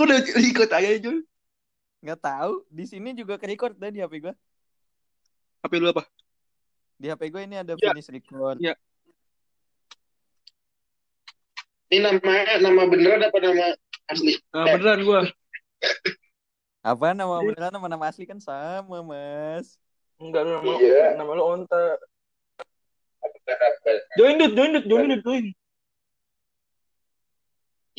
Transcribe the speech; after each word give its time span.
Kok 0.00 0.08
udah 0.08 0.24
ikut 0.24 0.70
aja 0.72 0.96
Jul? 0.96 1.28
Nggak 2.00 2.24
tahu. 2.24 2.64
Di 2.72 2.88
sini 2.88 3.12
juga 3.12 3.36
ke 3.36 3.44
record 3.44 3.76
deh 3.76 3.92
di 3.92 4.00
HP 4.00 4.24
gue. 4.24 4.32
HP 5.60 5.72
lu 5.76 5.92
apa? 5.92 6.08
Di 6.96 7.12
HP 7.12 7.28
gue 7.28 7.44
ini 7.44 7.60
ada 7.60 7.76
Ya. 7.76 7.92
finish 7.92 8.08
record. 8.08 8.56
Ya. 8.64 8.72
Ini 11.92 12.00
nama 12.00 12.32
nama 12.64 12.82
beneran 12.88 13.28
apa 13.28 13.38
nama 13.44 13.76
asli? 14.08 14.40
Nah, 14.56 14.72
beneran 14.72 15.04
gua. 15.04 15.20
Apa 16.96 17.12
nama 17.12 17.44
beneran 17.44 17.76
sama 17.76 17.92
nama 17.92 18.04
asli 18.08 18.24
kan 18.24 18.40
sama, 18.40 19.04
Mas. 19.04 19.76
Enggak 20.16 20.48
lu 20.48 20.64
nama 20.64 20.80
Iya. 20.80 21.12
nama 21.20 21.30
lu 21.36 21.44
onta. 21.44 22.00
Join 24.16 24.40
dut, 24.40 24.56
join 24.56 24.72
dut, 24.72 24.88
join 24.88 25.12
dut, 25.12 25.20
join. 25.20 25.44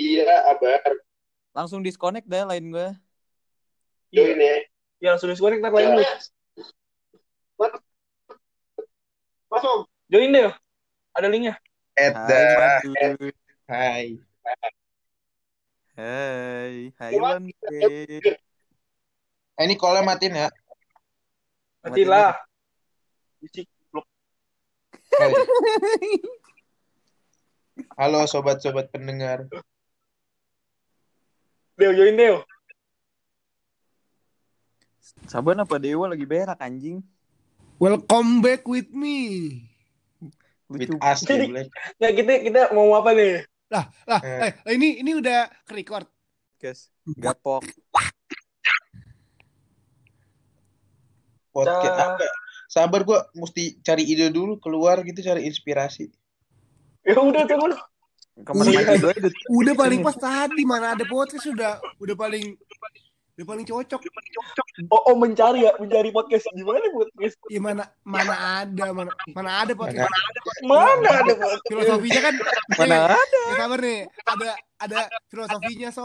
Iya, 0.02 0.50
Abar. 0.50 0.82
Langsung 1.52 1.84
disconnect 1.84 2.28
deh 2.32 2.48
lain 2.48 2.72
gue. 2.72 2.90
Join 4.16 4.40
ya. 4.40 4.56
Ya 5.04 5.08
langsung 5.16 5.28
disconnect 5.32 5.60
ntar 5.60 5.76
lain 5.76 6.00
dut. 6.00 6.08
Masuk. 9.52 9.92
Join 10.08 10.32
deh. 10.32 10.52
Ada 11.12 11.28
linknya. 11.28 11.60
Ed 12.00 12.16
Hai. 12.16 12.80
Hai. 13.68 14.20
Hai, 15.96 16.92
hai. 16.98 17.12
Eh, 17.72 19.64
ini 19.68 19.76
call 19.76 20.00
matiin 20.02 20.48
ya. 20.48 20.50
Nanti 21.84 22.08
lah. 22.08 22.36
Bisik. 23.44 23.68
Hai. 25.20 25.32
Halo 28.00 28.24
sobat-sobat 28.28 28.88
pendengar. 28.92 29.52
Deo, 31.78 31.92
join 31.96 32.16
Deo. 32.18 32.44
Saban 35.28 35.60
apa 35.62 35.80
Dewa 35.80 36.12
lagi 36.12 36.26
berak 36.28 36.60
anjing? 36.60 37.00
Welcome 37.82 38.44
back 38.44 38.68
with 38.68 38.92
me. 38.92 39.18
With 40.70 40.92
Lucu. 40.92 41.00
us 41.02 41.24
Jadi-. 41.26 41.68
Ya 41.98 42.10
kita 42.14 42.32
kita 42.44 42.62
mau 42.76 42.92
apa 42.94 43.12
nih? 43.16 43.44
Lah, 43.72 43.88
lah, 44.04 44.20
Eh. 44.22 44.52
eh, 44.52 44.74
ini 44.76 45.00
ini 45.00 45.12
udah 45.16 45.48
ke 45.64 45.74
record. 45.74 46.06
Guys, 46.60 46.92
gapok. 47.18 47.64
Podcast 51.52 51.98
apa? 51.98 52.28
Sabar 52.72 53.04
gua 53.04 53.28
mesti 53.36 53.80
cari 53.84 54.08
ide 54.08 54.32
dulu 54.32 54.60
keluar 54.60 55.04
gitu 55.04 55.20
cari 55.20 55.44
inspirasi. 55.44 56.08
Ya 57.04 57.18
udah 57.18 57.44
tunggu. 57.44 57.76
Kemarin 58.32 58.72
Iya. 58.72 58.96
udah 58.96 59.32
Udah 59.52 59.74
paling 59.76 60.00
pas 60.02 60.16
tadi 60.16 60.64
mana 60.64 60.96
ada 60.96 61.04
podcast 61.04 61.46
udah 61.52 61.78
udah 62.00 62.16
paling 62.16 62.56
udah 63.36 63.46
paling 63.48 63.66
cocok. 63.68 64.02
Oh, 64.88 65.02
oh 65.12 65.16
mencari 65.20 65.68
ya, 65.68 65.76
mencari 65.76 66.10
podcast 66.10 66.48
gimana 66.54 66.80
podcast? 66.90 67.36
Ya 67.52 67.60
mana 67.60 67.84
mana 68.08 68.36
ada 68.64 68.86
mana 68.96 69.12
mana 69.36 69.50
ada 69.68 69.74
podcast. 69.76 70.08
Mana 70.64 71.10
ada 71.12 71.34
podcast? 71.36 71.64
Filosofinya 71.68 72.22
kan 72.24 72.34
mana 72.78 72.88
nih, 72.88 73.00
ada. 73.20 73.42
ya 73.42 73.54
sabar 73.60 73.80
nih. 73.84 74.00
Ada 74.24 74.50
ada 74.80 75.00
filosofinya 75.28 75.90
so. 75.92 76.04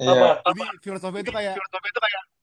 Iya. 0.00 0.40
Jadi 0.40 0.62
filosofi 0.82 1.18
itu 1.20 1.30
kayak 1.30 1.54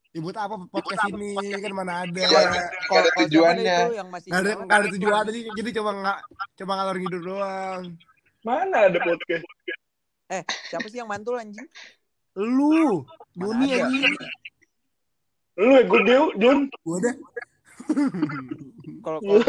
ya 0.10 0.20
buat 0.26 0.38
apa 0.42 0.56
podcast 0.70 1.02
ini 1.12 1.34
kan 1.60 1.74
mana 1.74 1.94
ada. 2.06 2.22
Iya, 2.24 2.40
Kalau- 2.88 3.02
ada 3.04 3.10
tujuannya. 3.26 3.78
itu 3.84 3.94
yang 3.98 4.10
masih 4.10 4.30
ada 4.32 4.50
ada 4.70 4.86
tujuan 4.90 5.22
jadi 5.28 5.40
jadi 5.54 5.70
coba 5.82 5.90
nggak 5.98 6.18
coba 6.62 6.72
ngalor 6.78 6.96
ngidul 7.02 7.22
doang. 7.26 7.84
Mana 8.50 8.90
ada 8.90 8.98
podcast? 8.98 9.46
Eh, 10.30 10.42
siapa 10.66 10.90
sih 10.90 10.98
yang 10.98 11.10
mantul 11.10 11.38
anjing? 11.38 11.70
Lu, 12.34 13.06
Doni 13.38 13.78
anjing. 13.78 14.10
Lu 15.54 15.70
ya 15.78 15.84
gue 15.86 16.02
Deo, 16.02 16.26
Jun. 16.42 16.66
Gua 16.82 16.98
ada. 16.98 17.12
Kalau 19.06 19.20
kalau 19.22 19.40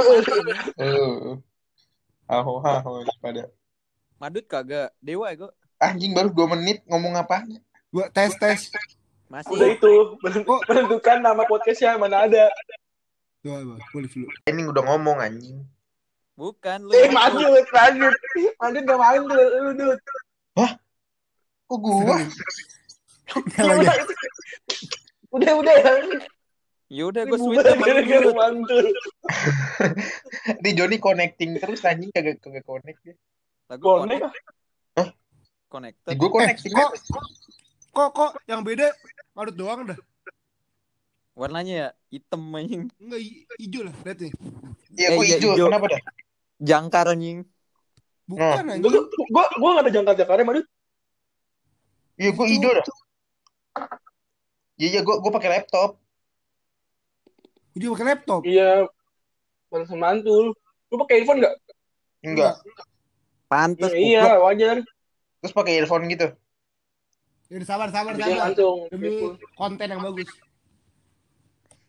Eh. 0.84 1.32
Aho 2.30 2.52
aho 2.62 2.90
pada 3.18 3.48
Madut 4.20 4.44
kagak. 4.44 4.92
Dewa 5.00 5.32
ya 5.32 5.36
gue. 5.44 5.50
anjing 5.80 6.12
baru 6.12 6.28
2 6.28 6.52
menit 6.60 6.84
ngomong 6.84 7.16
apa? 7.16 7.40
Gua 7.88 8.12
tes 8.12 8.36
tes. 8.36 8.68
Masih. 9.32 9.48
Udah 9.56 9.68
itu, 9.72 9.92
menentu- 10.20 10.64
menentukan 10.68 11.24
nama 11.24 11.42
podcastnya 11.48 11.96
mana 11.96 12.28
ada. 12.28 12.52
Coba, 13.40 13.80
boleh 13.80 14.08
dulu. 14.12 14.28
Ini 14.44 14.62
udah 14.68 14.82
ngomong 14.92 15.16
anjing. 15.24 15.64
Bukan 16.40 16.78
lu. 16.80 16.92
Eh, 16.96 17.04
yang 17.04 17.12
mantul. 17.12 17.52
lanjut, 17.52 18.14
lanjut. 18.56 18.82
Gak 18.82 18.96
main 18.96 19.20
tuh, 19.20 19.36
lu 19.36 19.70
Dut. 19.76 20.00
Kok 21.68 21.78
gua? 21.78 22.16
Kalau 23.52 23.76
Ya, 23.76 23.92
ya, 23.92 23.94
Udah, 25.30 25.52
udah 25.54 25.74
ya. 25.76 25.92
Ya 26.90 27.06
udah 27.06 27.22
gue 27.22 27.38
bubar 27.38 27.62
sama 27.62 27.86
gara-gara 27.86 28.18
lu. 28.18 28.32
mantul. 28.34 28.86
Di 30.64 30.70
Joni 30.74 30.98
connecting 30.98 31.54
terus 31.54 31.86
anjing 31.86 32.10
kagak 32.10 32.42
kagak 32.42 32.66
connect 32.66 32.98
dia. 33.04 33.14
Lagu 33.70 33.84
Connect. 34.02 34.26
connect. 34.26 35.14
Connected. 35.70 36.14
Gue 36.18 36.28
connecting. 36.28 36.72
kok, 36.74 36.90
kok 37.94 38.08
kok 38.10 38.30
yang 38.50 38.66
beda 38.66 38.90
Madut 39.30 39.54
doang 39.54 39.86
dah. 39.86 39.98
Warnanya 41.38 41.74
ya 41.76 41.88
hitam 42.10 42.42
anjing. 42.50 42.90
Enggak 42.98 43.20
hi- 43.22 43.46
hijau 43.54 43.86
lah, 43.86 43.94
lihat 44.02 44.18
nih. 44.18 44.32
Iya, 44.90 45.06
Eh, 45.06 45.14
gua 45.14 45.22
iya, 45.22 45.36
hijau. 45.38 45.50
hijau. 45.54 45.66
Kenapa 45.70 45.86
dah? 45.86 46.00
Jangkar 46.60 47.08
anjing. 47.10 47.42
Bukan 48.28 48.44
Nah. 48.68 48.76
anjing. 48.76 48.84
Gue 48.84 49.00
gue 49.10 49.44
gue 49.58 49.70
gak 49.74 49.82
ada 49.82 49.90
jangkar-jangkarnya, 49.90 50.44
Madut. 50.46 50.66
Iya, 52.20 52.30
gua 52.36 52.46
hijau 52.46 52.70
dah. 52.76 52.84
Iya, 54.76 54.88
iya, 54.92 55.00
gua 55.00 55.24
gua 55.24 55.32
pakai 55.32 55.50
laptop. 55.56 55.96
Hijau 57.72 57.96
pakai 57.96 58.06
laptop. 58.12 58.40
Iya. 58.44 58.84
Barusan 59.72 59.96
mantul. 59.96 60.52
Lu 60.92 60.94
pakai 61.00 61.24
earphone 61.24 61.40
gak? 61.40 61.54
Enggak. 62.20 62.60
Pantes. 63.48 63.88
Iya, 63.96 64.20
iya, 64.20 64.36
wajar. 64.36 64.76
Terus 65.40 65.54
pakai 65.56 65.80
earphone 65.80 66.12
gitu. 66.12 66.28
Ya 67.48 67.54
udah, 67.56 67.66
sabar 67.66 67.88
sabar 67.88 68.12
Bikin 68.14 68.36
sabar. 68.36 68.42
langsung. 68.52 68.76
Demi 68.92 69.08
konten 69.56 69.86
yang 69.88 70.02
bagus. 70.04 70.28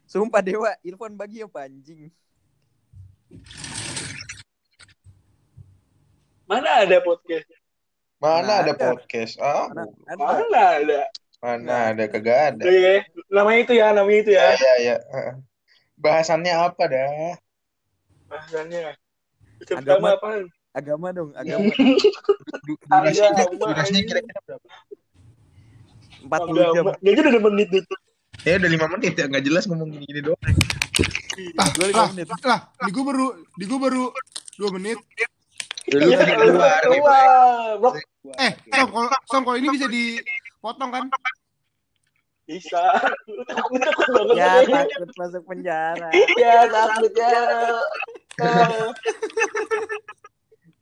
Sumpah 0.08 0.42
Dewa, 0.42 0.72
earphone 0.82 1.20
bagi 1.20 1.44
apa 1.44 1.68
anjing? 1.68 2.08
Mana 6.52 6.84
ada 6.84 7.00
podcast? 7.00 7.48
Mana 8.20 8.36
Mana 8.36 8.52
ada 8.60 8.74
ada. 8.76 8.84
podcast? 8.92 9.34
Ah, 9.40 9.72
Mana 9.72 9.88
ada? 9.88 10.20
Mana 10.20 10.60
ada? 10.76 11.02
mana 11.42 11.76
ada 11.90 12.04
kagak 12.06 12.40
ada. 12.54 12.64
Ya. 12.68 13.02
Namanya 13.32 13.60
itu 13.64 13.74
ya, 13.74 13.88
namanya 13.90 14.20
itu 14.20 14.32
Ya, 14.32 14.44
ya. 14.46 14.54
ya, 14.54 14.74
ya. 14.84 14.96
Heeh. 15.10 15.34
Bahasannya 15.98 16.54
apa 16.54 16.84
dah? 16.86 17.08
Bahasannya. 18.28 18.94
Agama. 19.72 20.14
apaan? 20.14 20.52
Agama 20.72 21.08
dong, 21.12 21.32
agama. 21.40 21.72
Durasinya, 22.78 24.02
kira-kira 24.06 24.40
berapa? 24.44 24.68
40 26.22 26.30
jam. 26.54 26.84
Agama. 26.86 26.92
Dia 27.00 27.12
aja 27.12 27.22
udah 27.26 27.44
menit 27.48 27.70
itu. 27.74 27.94
Ya 28.42 28.54
udah 28.58 28.70
5 28.70 28.94
menit 28.94 29.14
ya, 29.16 29.26
nggak 29.26 29.44
jelas 29.46 29.64
ngomong 29.66 29.90
gini-gini 29.90 30.22
doang. 30.22 30.42
Ah, 31.58 31.68
Gue 31.74 31.90
lima 31.90 32.06
ah, 32.06 32.10
menit. 32.14 32.28
lah, 32.44 32.60
di 32.78 32.92
gua 32.92 33.04
baru 33.08 33.26
di 33.56 33.66
gua 33.66 33.80
baru 33.82 34.04
2 34.60 34.76
menit. 34.78 34.98
Dulu 35.90 36.04
Iya, 36.06 36.18
tadi 36.20 36.34
keluar 36.38 36.82
nih. 36.86 37.00
keluar. 37.02 37.94
Eh, 38.38 38.52
kalau 38.70 38.88
kalau 39.26 39.54
ini 39.58 39.68
bisa 39.74 39.88
dipotong 39.90 40.90
kan? 40.94 41.04
Bisa. 42.46 42.84
Takut 43.48 43.80
banget. 43.82 44.36
Ya 44.38 44.62
ya. 44.62 44.84
takut 44.86 45.10
masuk 45.18 45.44
penjara. 45.48 46.10
Ya 46.38 46.68
takut 46.70 47.14
ya. 47.16 47.32
Eh, 48.42 48.88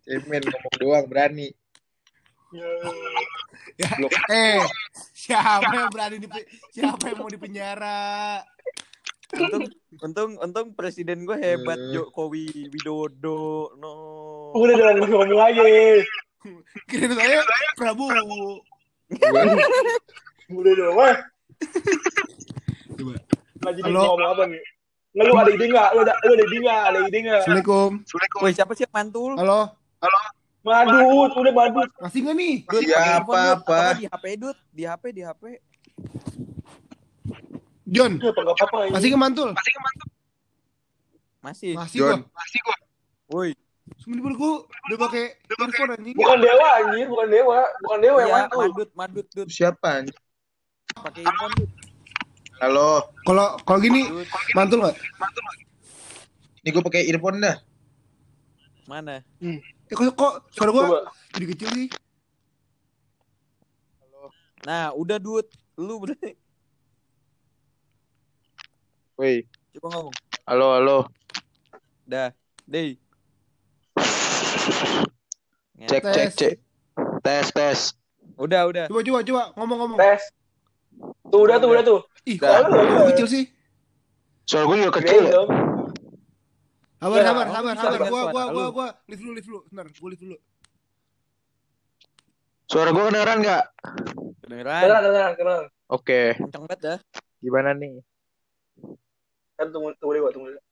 Cemen 0.09 0.41
ngomong 0.41 0.75
doang 0.81 1.05
berani. 1.05 1.53
ya. 2.49 2.65
Ya, 3.77 3.89
eh, 4.33 4.59
siapa 5.13 5.69
yang 5.69 5.91
berani 5.93 6.17
di 6.19 6.27
siapa 6.73 7.13
yang 7.13 7.21
mau 7.21 7.29
di 7.29 7.37
penjara? 7.37 8.41
Untung, 9.29 9.63
untung, 10.05 10.31
untung 10.41 10.67
presiden 10.73 11.21
gue 11.23 11.37
hebat 11.37 11.77
Eh. 11.77 11.93
Jokowi 11.93 12.69
Widodo. 12.69 13.73
No. 13.77 13.93
Udah 14.57 14.73
jangan 14.73 15.05
ngomong 15.05 15.31
lagi. 15.31 16.01
Kira 16.89 17.13
saya 17.13 17.41
Prabowo. 17.77 18.63
Udah 20.49 20.71
dong, 20.73 20.95
wah. 20.97 21.15
Coba. 22.97 23.13
Halo. 23.85 24.01
ngomong 24.15 24.29
apa 24.33 24.43
nih? 24.49 24.63
Nggak 25.09 25.25
lu 25.25 25.33
ada 25.35 25.51
ide 25.51 25.65
nggak? 25.67 25.89
Lu 25.93 25.99
ada 26.01 26.13
lu 26.15 26.31
ada 26.31 26.45
ide 26.45 26.57
nggak? 26.57 26.81
Ada 26.85 26.99
ide 27.05 27.17
nggak? 27.19 27.39
Assalamualaikum. 27.43 27.89
Woi 28.39 28.51
siapa 28.55 28.71
sih 28.73 28.83
yang 28.87 28.93
mantul? 28.93 29.31
Halo, 29.35 29.59
Madut, 30.59 31.31
udah 31.33 31.53
madut. 31.55 31.89
masih 31.97 32.19
nggak 32.19 32.35
nih? 32.35 32.55
Dut, 32.67 32.83
handphone, 32.91 33.39
Dut. 33.39 33.55
apa? 33.63 33.77
Atau 33.79 33.95
di 33.95 34.05
HP 34.05 34.25
Dut, 34.35 34.57
di 34.69 34.83
HP, 34.83 35.03
di 35.15 35.21
HP. 35.23 35.43
John, 37.89 38.11
Ya 38.15 38.29
apa 38.29 38.39
nggak 38.39 38.55
apa-apa 38.55 38.77
masih 38.87 39.01
ini. 39.01 39.09
nggak 39.09 39.21
mantul? 39.21 39.49
Masih. 41.39 41.71
Masih 41.73 41.97
John. 41.97 42.19
gua. 42.61 42.77
Woi, 43.29 43.49
Mending 44.05 44.35
gue 44.35 44.53
udah 44.85 44.97
pakai 44.99 45.23
earphone 45.49 45.91
anjing. 45.91 46.13
Bukan 46.13 46.37
dewa 46.39 46.67
anjir, 46.77 47.05
bukan 47.07 47.27
dewa, 47.27 47.57
bukan 47.79 47.99
dewa 47.99 48.17
yang 48.19 48.27
Iya, 48.27 48.35
mana 48.35 48.47
tuh? 48.47 48.59
madut, 48.63 48.89
madut, 48.93 49.27
dut. 49.31 49.47
Siapa? 49.47 49.87
anjing? 49.99 50.17
Pakai 50.91 51.21
earphone. 51.23 51.53
Halo. 52.59 52.89
Kalau 53.23 53.45
kalau 53.59 53.79
gini 53.79 54.03
Dut. 54.03 54.27
mantul 54.51 54.83
nggak? 54.83 54.95
Ini 56.59 56.69
gue 56.69 56.83
pakai 56.83 57.01
earphone 57.07 57.39
dah. 57.39 57.57
Mana? 58.85 59.21
Eh, 59.39 59.57
kok, 59.87 60.11
kok 60.11 60.33
suara 60.49 60.69
gue 60.69 60.85
jadi 61.31 61.45
kecil 61.47 61.69
sih? 61.71 61.87
Nah, 64.61 64.91
udah, 64.91 65.17
dut. 65.17 65.47
Lu 65.73 66.03
bener. 66.03 66.35
Woi. 69.19 69.43
Coba 69.75 69.87
ngomong. 69.99 70.15
Halo, 70.47 70.67
halo. 70.79 70.97
Dah. 72.07 72.31
Deh. 72.63 72.95
Cek, 75.91 76.03
Tes. 76.07 76.15
cek, 76.15 76.29
cek. 76.39 76.53
Tes, 77.19 77.47
tes. 77.51 77.79
Udah, 78.39 78.71
udah. 78.71 78.87
Coba 78.87 79.03
coba 79.03 79.19
coba 79.27 79.43
ngomong-ngomong. 79.59 79.99
Tes. 79.99 80.23
Tuh 81.27 81.39
udah 81.43 81.59
tuh, 81.59 81.67
udah 81.67 81.83
tuh. 81.83 81.99
Ih, 82.23 82.39
kok 82.39 82.47
lu 82.71 83.11
kecil 83.11 83.27
sih? 83.27 83.43
Suara 84.47 84.63
gue 84.71 84.87
juga 84.87 85.03
kecil. 85.03 85.23
ya? 85.27 85.43
Sabar, 87.03 87.19
sabar, 87.19 87.45
sabar, 87.51 87.75
sabar. 87.75 87.99
Gua 88.07 88.23
suara 88.23 88.31
gua 88.31 88.43
gua 88.55 88.67
gua 88.71 88.87
lift 89.11 89.19
dulu, 89.19 89.31
lift 89.35 89.47
dulu. 89.51 89.59
Bentar, 89.67 89.85
gua 89.99 90.09
lift 90.15 90.23
dulu. 90.23 90.37
Suara 92.71 92.89
gue 92.95 93.03
kedengeran 93.03 93.37
nggak? 93.43 93.63
Kedengeran. 94.47 94.81
Kenalan, 94.87 95.31
kenalan. 95.35 95.67
Oke. 95.91 96.39
Kenceng 96.39 96.63
banget 96.63 96.79
dah. 96.79 96.97
Gimana 97.43 97.75
nih? 97.75 97.99
Kan 99.59 99.75
tunggu, 99.75 99.91
tunggu 99.99 100.15
dewa, 100.15 100.31
tunggu 100.31 100.55
dewa. 100.55 100.63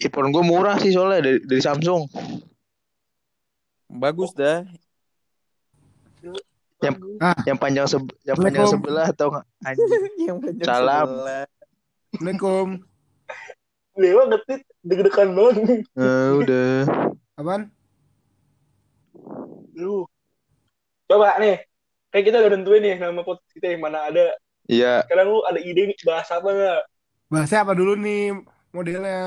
Earphone 0.00 0.30
gue 0.30 0.44
murah 0.46 0.78
sih 0.78 0.94
soalnya 0.94 1.18
dari, 1.26 1.42
dari 1.42 1.60
Samsung. 1.60 2.06
Bagus 3.90 4.30
dah. 4.38 4.62
Yang 7.42 7.58
panjang 7.58 7.86
se 7.90 7.98
yang 8.30 8.38
panjang 8.38 8.70
sebelah 8.70 9.10
atau. 9.10 9.42
Yang 10.16 10.38
panjang 10.40 10.64
Salam. 10.64 11.06
sebelah. 11.10 11.44
Assalamualaikum. 12.14 12.68
Dewa 13.98 14.22
ngetit 14.30 14.60
deg-degan 14.86 15.28
banget. 15.34 15.84
Eh, 15.84 16.28
udah. 16.38 16.72
Apaan? 17.36 17.62
Lu. 19.74 20.06
Coba 21.10 21.36
nih. 21.42 21.66
Kayak 22.08 22.24
kita 22.30 22.36
udah 22.40 22.50
nentuin 22.56 22.80
nih 22.80 22.94
nama 22.96 23.20
podcast 23.20 23.52
kita 23.52 23.74
yang 23.74 23.82
mana 23.84 24.08
ada. 24.08 24.32
Iya. 24.70 25.02
Sekarang 25.02 25.26
lu 25.34 25.38
ada 25.42 25.58
ide 25.58 25.82
nih 25.90 25.98
bahas 26.06 26.30
apa 26.30 26.46
nggak? 26.46 26.82
Bahasnya 27.26 27.58
apa 27.66 27.72
dulu 27.74 27.98
nih 27.98 28.38
modelnya? 28.70 29.18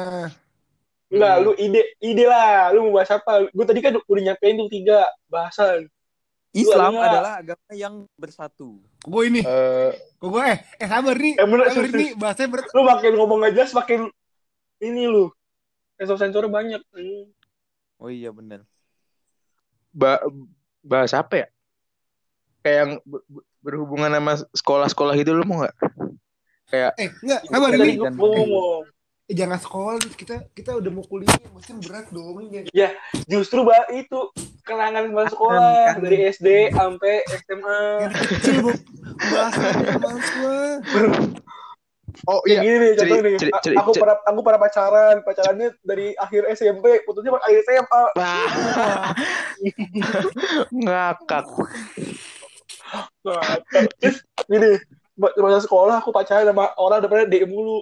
Enggak, 1.12 1.34
Hmm. 1.36 1.44
lu 1.44 1.52
ide 1.60 1.82
ide 2.00 2.24
lah. 2.24 2.72
Lu 2.72 2.88
mau 2.88 3.04
bahas 3.04 3.12
apa? 3.12 3.52
Gue 3.52 3.66
tadi 3.68 3.84
kan 3.84 4.00
udah 4.00 4.22
nyampein 4.24 4.56
tuh 4.56 4.72
tiga 4.72 5.04
bahasan. 5.28 5.92
Islam 6.54 7.02
adalah 7.02 7.42
agama 7.42 7.72
yang 7.74 8.06
bersatu. 8.14 8.78
Kok 9.02 9.10
gue 9.10 9.24
ini? 9.26 9.42
Eh, 9.42 9.92
Kok 10.22 10.30
gue 10.32 10.44
eh 10.48 10.60
eh 10.80 10.88
sabar 10.88 11.16
nih. 11.18 11.34
Eh, 11.36 11.48
bener, 11.50 11.66
Sabar 11.74 11.90
nih 11.92 12.12
bahasanya 12.14 12.50
ber 12.54 12.60
Lu 12.72 12.82
makin 12.86 13.12
ngomong 13.18 13.38
nggak 13.42 13.54
jelas, 13.58 13.74
makin 13.74 14.00
ini 14.80 15.04
lu. 15.10 15.34
Sensor 15.98 16.18
sensornya 16.22 16.54
banyak. 16.54 16.82
Hmm. 16.94 17.26
Oh 18.00 18.08
iya 18.08 18.30
bener. 18.32 18.64
ba 19.94 20.18
bahas 20.82 21.14
apa 21.14 21.46
ya? 21.46 21.48
Kayak 22.66 22.78
yang 22.82 22.92
berhubungan 23.64 24.12
sama 24.12 24.34
sekolah-sekolah 24.52 25.14
gitu 25.16 25.32
lu 25.34 25.48
mau 25.48 25.64
nggak? 25.64 25.76
Kayak 26.68 26.92
eh 27.00 27.10
enggak, 27.24 27.42
sabar 27.48 27.70
Tadi 27.72 27.90
ini. 27.96 28.04
ngomong. 28.04 28.84
Eh, 29.24 29.36
jangan 29.40 29.56
sekolah 29.56 29.94
kita 30.20 30.36
kita 30.52 30.76
udah 30.76 30.92
mau 30.92 31.06
kuliah, 31.08 31.32
mesti 31.56 31.72
berat 31.80 32.12
dong 32.12 32.44
ini. 32.44 32.68
Justru 33.24 33.64
bah 33.64 33.88
itu 33.96 34.20
kenangan 34.68 35.08
masa 35.16 35.32
sekolah 35.32 35.96
Kangen. 35.96 36.04
dari 36.04 36.18
SD 36.28 36.48
sampai 36.76 37.24
SMA. 37.48 37.82
Kecil 38.12 38.56
bu 38.68 38.72
bahas 39.32 39.56
oh 42.28 42.40
iya, 42.46 42.62
gini 42.62 42.76
nih, 42.78 42.92
ceri- 42.94 43.12
contoh 43.12 43.20
nih. 43.26 43.36
ceri- 43.40 43.54
ceri- 43.64 43.78
aku 43.80 43.92
ceri- 43.92 44.02
pernah 44.06 44.18
aku 44.28 44.40
pernah 44.44 44.60
pacaran, 44.62 45.16
pacarannya 45.26 45.68
dari 45.82 46.08
akhir 46.16 46.42
SMP, 46.54 46.86
putusnya 47.04 47.32
pas 47.34 47.44
akhir 47.48 47.60
SMA. 47.64 48.04
Ngakak. 50.84 51.46
Terus 54.00 54.18
gini, 54.46 54.72
ma- 55.14 55.34
masa 55.36 55.60
sekolah 55.62 55.98
aku 55.98 56.10
pacaran 56.10 56.46
sama 56.46 56.72
orang 56.76 57.00
depannya 57.00 57.28
DM 57.28 57.50
mulu. 57.50 57.82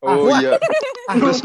Oh 0.00 0.28
Ah, 0.28 0.38
iya, 0.38 0.50
Ah, 1.08 1.14
Terus-. 1.14 1.42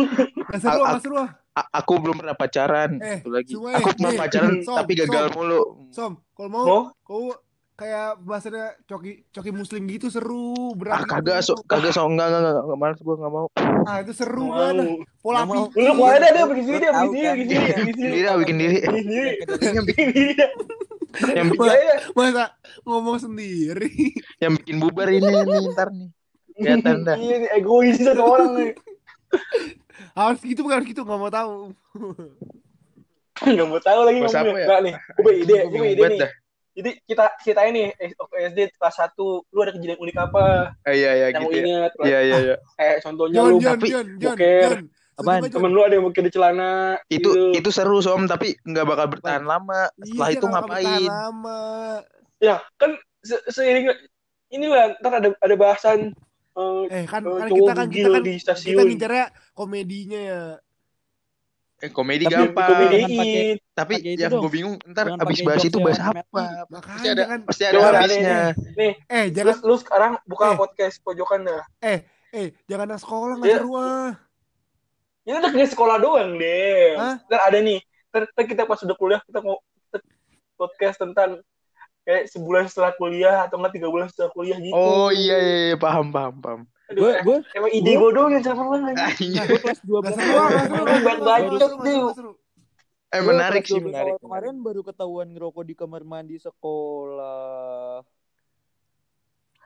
A- 1.52 1.70
aku 1.76 1.98
belum 1.98 2.16
pernah 2.16 2.34
pacaran. 2.34 2.98
Eh, 2.98 3.20
Satu 3.20 3.30
lagi. 3.30 3.52
semua 3.52 3.76
Aku 3.76 3.90
eh, 3.90 3.94
pernah 3.94 4.12
pacaran 4.16 4.54
Som, 4.62 4.76
tapi 4.76 4.92
gagal 4.96 5.26
Som. 5.26 5.36
mulu. 5.36 5.62
Som, 5.90 6.12
kalau 6.32 6.50
mau 6.50 6.64
Oh, 6.64 6.84
kau 7.02 7.34
kayak 7.74 8.22
bahasanya 8.22 8.78
coki 8.86 9.26
coki 9.28 9.50
muslim 9.50 9.90
gitu 9.90 10.06
seru 10.08 10.78
berat 10.78 10.94
Ah 10.94 11.04
kagak 11.04 11.42
so, 11.42 11.58
kagak 11.66 11.90
so 11.90 12.06
enggak 12.06 12.30
enggak 12.30 12.42
enggak, 12.46 12.62
enggak 12.62 12.78
malas 12.78 13.00
gua 13.02 13.16
enggak 13.18 13.34
mau. 13.34 13.48
ah 13.82 13.98
itu 13.98 14.14
seru 14.14 14.46
mau. 14.46 14.54
banget 14.54 14.86
pola 15.18 15.40
pikir 15.44 15.82
Lu 15.82 15.92
kok 15.92 16.06
ada 16.08 16.28
ada 16.30 16.42
bikin 16.46 16.64
sendiri, 16.64 16.78
bikin 16.78 16.94
tahu 16.94 17.10
sendiri, 17.10 17.26
kan, 17.26 17.34
bikin 17.34 17.48
sendiri, 17.50 17.66
dia- 17.66 17.82
bikin 17.82 17.96
sendiri. 17.98 18.22
Ah, 18.24 18.36
bikin 18.38 18.56
diri. 18.56 18.78
Bikin 18.78 19.02
sendiri, 19.02 19.30
Yang 19.34 19.50
bikin, 19.50 19.82
bikin 19.82 20.06
sendiri. 20.06 20.36
yang 21.32 21.48
bikin, 21.50 21.70
iya. 21.70 21.96
masa 22.12 22.46
ngomong 22.84 23.18
sendiri 23.18 23.90
yang 24.38 24.56
bikin 24.56 24.78
bubar 24.78 25.08
ini 25.08 25.24
nih 25.24 25.68
ntar 25.72 25.90
nih. 25.90 26.10
Kelihatan 26.52 26.98
dah. 27.04 27.16
Iya, 27.16 27.36
nih, 27.38 27.50
egois 27.56 27.98
satu 27.98 28.24
orang 28.24 28.52
nih. 28.56 28.72
harus 30.12 30.40
gitu 30.42 30.60
bukan 30.62 30.76
harus 30.78 30.88
gitu 30.88 31.02
nggak 31.02 31.18
mau 31.18 31.32
tahu 31.32 31.56
Gak 33.42 33.66
mau 33.66 33.80
tahu 33.80 34.00
lagi 34.06 34.20
Bahas 34.22 34.34
ngomongnya. 34.36 34.54
ya? 34.54 34.68
Nggak 34.68 34.80
nih, 34.82 34.94
gue 35.18 35.34
ide, 35.34 35.56
gue 35.68 35.86
ide 35.88 36.04
nih. 36.06 36.20
dah. 36.20 36.32
Jadi 36.72 36.92
kita 37.04 37.26
kita 37.44 37.62
ini 37.68 37.82
eh, 37.92 38.12
SD 38.48 38.60
kelas 38.78 38.96
1, 38.96 39.18
lu 39.20 39.60
ada 39.60 39.72
kejadian 39.72 40.00
unik 40.00 40.16
apa 40.16 40.44
Eh, 40.86 40.96
iya 40.96 41.12
iya 41.12 41.28
yang 41.30 41.44
gitu 41.44 41.52
ya. 41.52 41.64
ingat? 41.66 41.92
Iya 42.00 42.20
iya 42.22 42.38
iya. 42.40 42.56
Kayak 42.78 42.96
contohnya 43.02 43.36
Jon 43.36 43.48
lu 43.48 43.58
Jon 43.58 43.72
tapi 43.76 43.88
Jon 43.90 44.08
boker. 44.16 44.72
Apaan? 45.14 45.42
Temen 45.44 45.70
lu 45.70 45.82
ada 45.82 45.94
yang 45.94 46.04
mungkin 46.04 46.24
di 46.24 46.32
celana 46.32 46.98
Itu 47.06 47.30
gitu. 47.30 47.42
itu 47.54 47.70
seru 47.70 48.00
som 48.00 48.24
tapi 48.24 48.56
nggak 48.62 48.86
bakal 48.86 49.06
bertahan 49.10 49.44
lama. 49.44 49.92
Iya, 49.94 50.06
Setelah 50.06 50.30
itu 50.30 50.38
jangan 50.42 50.62
bertahan 50.62 50.84
ngapain? 50.88 51.10
lama 51.10 51.62
ya 52.38 52.56
kan 52.74 52.92
se- 53.20 53.46
seiring 53.48 53.86
ini 54.50 54.66
lah 54.66 54.98
ntar 54.98 55.14
ada 55.16 55.30
ada 55.36 55.56
bahasan 55.56 56.10
eh, 56.52 56.84
eh 56.90 57.06
kan 57.06 57.22
eh, 57.22 57.38
kan 57.38 57.48
kita 57.48 57.72
kan 57.72 57.88
kita 57.88 58.10
kan 58.10 58.22
di 58.22 58.34
kita 58.34 58.44
stasiun 58.50 58.82
ngincernya 58.82 59.26
komedinya 59.52 60.20
ya 60.20 60.44
Eh 61.78 61.90
komedi 61.90 62.24
Tapi 62.24 62.34
gampang. 62.46 62.70
komediin 62.72 63.10
pakai- 63.12 63.58
Tapi 63.72 63.94
pakai 63.96 64.12
itu 64.12 64.22
yang 64.22 64.32
gue 64.36 64.52
bingung 64.52 64.76
ntar 64.86 65.06
Jangan 65.08 65.18
abis 65.20 65.34
pakai 65.36 65.48
bahas 65.48 65.64
itu 65.64 65.78
bahas 65.80 65.98
yang 65.98 66.14
apa? 66.16 66.44
Pasti 66.70 67.08
ada 67.10 67.24
kan 67.26 67.40
pasti 67.42 67.64
ada 67.64 67.78
ada 67.80 67.98
habisnya. 68.00 68.40
eh 69.10 69.26
jangan 69.30 69.56
lu 69.60 69.76
sekarang 69.76 70.12
buka 70.24 70.46
Eh. 70.48 70.56
podcast 70.56 70.96
pojokan 71.00 71.42
dah 71.42 71.66
eh 71.82 72.06
jangan 72.66 72.86
yang 72.88 73.02
sekolah 73.02 73.34
nggak 73.36 73.50
Iya. 73.50 73.58
seru 73.58 73.72
ah 73.76 74.10
ini 75.32 75.40
udah 75.40 75.52
kayak 75.56 75.70
sekolah 75.72 75.96
doang 76.04 76.36
deh 76.36 77.00
Hah? 77.00 77.16
ntar 77.32 77.40
ada 77.48 77.58
nih 77.64 77.80
ntar, 78.12 78.28
ntar 78.36 78.44
kita 78.44 78.68
pas 78.68 78.84
udah 78.84 78.98
kuliah 79.00 79.22
kita 79.24 79.40
mau 79.40 79.64
podcast 80.60 81.00
tentang 81.00 81.40
kayak 82.04 82.28
sebulan 82.28 82.68
setelah 82.68 82.92
kuliah 83.00 83.48
atau 83.48 83.56
enggak 83.62 83.80
tiga 83.80 83.88
bulan 83.88 84.12
setelah 84.12 84.30
kuliah 84.36 84.58
gitu 84.60 84.76
Oh 84.76 85.10
iya 85.10 85.38
iya, 85.40 85.56
iya 85.72 85.78
paham 85.80 86.12
paham 86.12 86.36
paham. 86.42 86.62
Aduh, 86.92 87.02
Gue 87.08 87.14
gue 87.24 87.38
emang 87.56 87.72
ide 87.72 87.92
gue 87.96 88.12
doang 88.12 88.32
yang 88.36 88.44
sama 88.44 88.64
banget. 88.76 89.00
Nah, 89.00 89.16
gue 89.48 89.60
kelas 89.64 89.80
dua 89.88 90.00
belas 90.04 90.16
ah. 90.20 91.40
Eh 93.12 93.20
menarik 93.24 93.64
sih 93.68 93.76
12 93.76 93.92
menarik. 93.92 94.14
kemarin 94.24 94.56
baru 94.64 94.88
ketahuan 94.88 95.28
ngerokok 95.36 95.64
di 95.68 95.76
kamar 95.76 96.04
mandi 96.08 96.40
sekolah. 96.40 98.00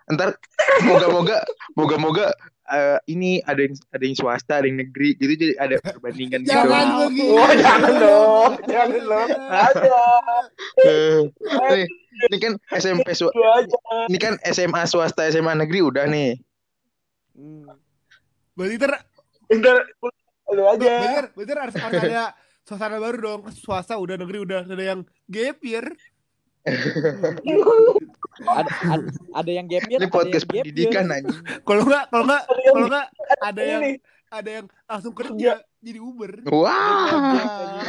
Ntar 0.09 0.37
moga-moga 0.85 1.45
moga-moga 1.77 2.25
eh, 2.67 2.97
ini 3.07 3.37
ada 3.39 3.61
yang 3.61 3.73
ada 3.89 4.03
yang 4.03 4.13
swasta 4.13 4.53
ada 4.55 4.65
yang 4.65 4.79
negeri 4.79 5.13
gitu 5.13 5.31
jadi 5.31 5.53
ada 5.55 5.75
perbandingan 5.79 6.41
gitu. 6.41 6.51
jangan 6.51 6.87
lagi 6.99 7.21
Oh, 7.27 7.51
jangan 7.55 7.93
dong, 7.95 8.51
jangan 8.65 9.01
dong. 9.01 9.29
Ada, 9.45 10.01
Eh, 10.77 11.19
nih, 11.71 11.85
ini 12.25 12.37
kan 12.37 12.53
SMP 12.73 13.07
swa- 13.11 13.29
itu 13.29 13.41
aja. 13.43 13.77
ini 14.07 14.17
kan 14.17 14.33
SMA 14.45 14.81
swasta 14.85 15.27
SMA 15.27 15.53
negeri 15.55 15.79
udah 15.81 16.05
nih. 16.05 16.39
Hmm. 17.31 17.67
berarti 18.53 18.77
ter 18.77 18.91
Bentar, 19.45 19.77
lu 20.47 20.63
aja. 20.65 20.93
bener 20.97 21.25
bener 21.33 21.57
harus, 21.59 21.75
harus 21.75 21.99
ada 22.01 22.31
suasana 22.63 22.97
baru 22.97 23.17
dong 23.19 23.41
swasta 23.51 23.93
udah 23.93 24.15
negeri 24.15 24.39
udah 24.41 24.63
ada 24.63 24.79
yang 24.79 24.99
gap 25.25 25.59
year 25.61 25.85
Ada, 28.45 28.71
ada, 28.89 29.05
ada 29.37 29.51
yang 29.53 29.65
gap 29.69 29.85
year, 29.87 30.01
Ini 30.01 30.05
ada 30.05 30.11
podcast 30.11 30.45
yang 30.49 30.51
gap 30.51 30.63
pendidikan 30.65 31.05
anjing. 31.07 31.39
kalau 31.61 31.83
nggak 31.85 32.03
kalau 32.09 32.23
nggak 32.25 32.41
Ada 32.43 32.59
yang- 32.59 32.75
kalau 32.75 32.87
nggak 32.89 33.07
ada 33.39 33.61
yang 33.63 33.81
ada 34.27 34.49
yang 34.49 34.65
langsung 34.83 35.13
kerja 35.13 35.51
jadi 35.79 35.99
Uber 36.01 36.31
Wah. 36.49 37.85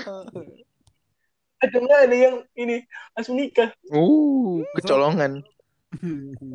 ada 1.56 1.76
nggak 1.80 2.00
ada 2.04 2.16
yang 2.16 2.36
ini 2.52 2.84
langsung 3.16 3.40
nikah. 3.40 3.72
Uh, 3.88 4.60
kecolongan. 4.76 5.40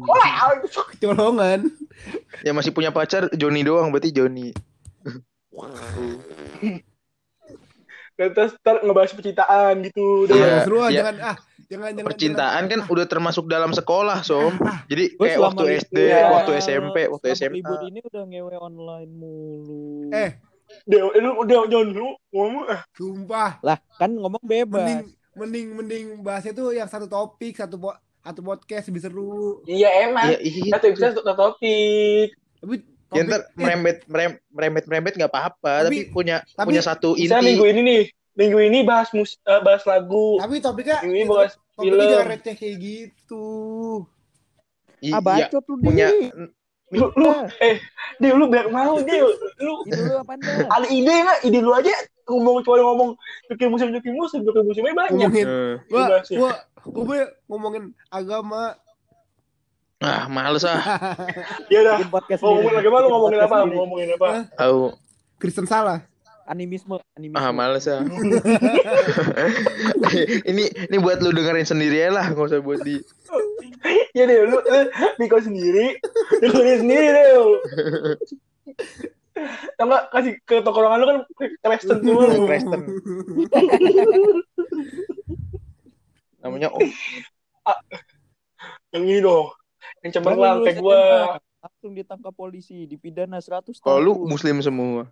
Wah, 0.06 0.62
colongan 1.01 1.74
Ya 2.46 2.54
masih 2.54 2.70
punya 2.70 2.94
pacar 2.94 3.25
Joni 3.34 3.66
doang 3.66 3.90
berarti 3.90 4.13
Joni. 4.13 4.54
Dan 8.13 8.30
terus 8.38 8.54
ntar 8.62 8.86
ngebahas 8.86 9.18
percintaan 9.18 9.82
gitu. 9.90 10.30
Iya, 10.30 10.38
Jangan 10.38 10.60
seru 10.70 10.78
ah, 10.78 10.90
iya. 10.94 10.98
jangan 11.01 11.16
ah, 11.25 11.38
jangan 11.72 11.90
jangan. 11.90 12.08
Percintaan 12.08 12.63
kan 12.68 12.80
udah 12.86 13.06
termasuk 13.06 13.48
dalam 13.48 13.72
sekolah, 13.72 14.20
Som. 14.22 14.60
Jadi 14.86 15.16
Gua 15.16 15.24
kayak 15.24 15.34
selama 15.34 15.48
waktu 15.48 15.63
li- 15.63 15.78
SD, 15.80 15.98
Iya. 16.04 16.24
waktu 16.30 16.51
SMP, 16.58 16.98
waktu 17.08 17.28
SMA. 17.32 17.56
libur 17.56 17.80
ini 17.82 18.00
udah 18.01 18.24
ngewe 18.25 18.56
online 18.58 19.12
mulu. 19.12 20.12
Eh, 20.12 20.32
Dia, 20.84 21.04
lu 21.04 21.32
udah 21.38 21.58
jangan 21.66 21.88
lu 21.90 22.08
ngomong 22.30 22.66
ah. 22.66 22.82
sumpah. 22.92 23.60
Lah, 23.62 23.80
kan 23.94 24.08
ngomong 24.10 24.40
bebas. 24.42 24.84
Mending 24.84 25.08
mending 25.34 25.68
mending 25.74 26.04
bahasnya 26.20 26.51
tuh 26.51 26.72
yang 26.72 26.86
satu 26.86 27.08
topik, 27.08 27.56
satu 27.56 27.75
po- 27.78 27.96
satu 28.18 28.40
podcast 28.40 28.88
lebih 28.88 29.01
seru. 29.01 29.63
Iya 29.63 29.90
emang. 30.06 30.28
Iya, 30.30 30.40
iya. 30.40 30.72
Satu 30.72 30.86
episode 30.88 31.13
satu 31.18 31.24
topik. 31.25 32.28
Tapi 32.58 32.75
Ya 32.78 32.88
topik, 33.18 33.28
ntar 33.28 33.42
merembet 33.54 33.98
merem- 34.06 34.40
merembet 34.48 34.84
merembet 34.86 35.13
nggak 35.13 35.28
apa-apa, 35.28 35.84
tapi, 35.84 35.98
Tapi- 36.01 36.12
punya 36.12 36.40
tapi- 36.48 36.68
punya 36.68 36.80
satu 36.80 37.10
inti. 37.13 37.28
minggu 37.28 37.66
ini 37.66 37.82
nih. 37.82 38.04
Minggu 38.42 38.60
ini 38.60 38.80
bahas 38.82 39.10
mus 39.12 39.38
eh, 39.40 39.62
bahas 39.62 39.84
lagu. 39.84 40.36
tapi 40.36 40.58
topiknya 40.58 40.98
Minggu 41.00 41.16
ini 41.16 41.26
bahas 41.28 41.54
topiknya 41.72 41.94
film. 41.96 42.12
jangan 42.12 42.28
receh 42.28 42.56
kayak 42.56 42.76
gitu. 42.78 43.46
I- 45.00 45.10
Ah, 45.10 45.18
iya, 45.18 45.48
bacot 45.48 45.64
lu 45.64 45.76
punya 45.78 46.08
Di. 46.10 46.30
Lu, 46.92 47.08
lu 47.10 47.32
eh 47.58 47.80
dia 48.20 48.34
lu 48.34 48.46
banyak 48.46 48.68
mau 48.68 49.00
dia 49.00 49.24
lu 49.24 49.74
Ide 49.82 50.02
lu 50.04 50.14
apaan 50.18 50.38
dah? 50.38 50.68
ada 50.68 50.88
ide 50.90 51.08
nggak 51.16 51.40
ide 51.42 51.60
lu 51.60 51.72
aja 51.72 51.94
ngomong 52.28 52.60
cuma 52.62 52.84
ngomong 52.84 53.10
cuki 53.48 53.66
musim 53.66 53.88
cuki 53.90 54.12
musim 54.12 54.40
cuki 54.42 54.60
musimnya 54.60 54.92
banyak 54.92 55.16
Ngomongin 55.24 55.48
Eh, 55.48 55.74
gua 55.88 56.20
ya. 56.20 56.36
gua 56.36 56.52
gua 56.84 57.18
ngomongin 57.48 57.84
agama. 58.10 58.76
ah 60.00 60.26
males 60.28 60.62
ah. 60.64 60.84
ya 61.72 61.80
udah 61.80 61.96
Bikin 61.98 62.38
ngomongin 62.38 62.76
mana 62.76 62.82
Bikin 62.82 63.08
ngomongin 63.08 63.40
apa 63.40 63.56
ngomongin 63.64 64.10
apa 64.12 64.28
Tahu. 64.54 64.82
Kristen 65.38 65.66
salah. 65.66 66.04
Animisme, 66.48 67.00
animisme. 67.16 67.40
Ah 67.40 67.54
males 67.54 67.86
ah. 67.88 68.02
ini 70.50 70.68
ini 70.68 70.98
buat 70.98 71.22
lu 71.22 71.32
dengerin 71.32 71.68
sendiri 71.68 72.08
aja 72.08 72.12
lah, 72.12 72.26
nggak 72.34 72.48
usah 72.50 72.62
buat 72.64 72.82
di. 72.82 72.98
ya 74.18 74.28
deh 74.28 74.46
lu 74.46 74.58
lu 74.60 74.80
Niko 75.18 75.40
sendiri 75.40 75.98
dengerin 76.44 76.80
sendiri 76.86 77.08
deh 77.16 77.30
enggak 79.80 80.04
kasih 80.12 80.34
ke 80.44 80.60
tongkrongan 80.62 81.00
lu 81.02 81.06
kan 81.08 81.20
Kristen 81.66 81.98
tuh 82.04 82.14
lu. 82.14 82.46
Kristen. 82.50 82.82
Namanya 86.42 86.68
oh, 86.74 86.82
yang 88.92 89.04
ini 89.08 89.20
dong 89.24 89.50
yang 90.06 90.12
cemerlang 90.14 90.66
kayak 90.66 90.78
gua 90.82 91.02
Langsung 91.62 91.94
ditangkap 91.94 92.34
polisi, 92.34 92.90
dipidana 92.90 93.38
100 93.38 93.70
tahun. 93.70 93.86
kalau 93.86 94.02
lu 94.02 94.14
muslim 94.26 94.58
semua. 94.66 95.06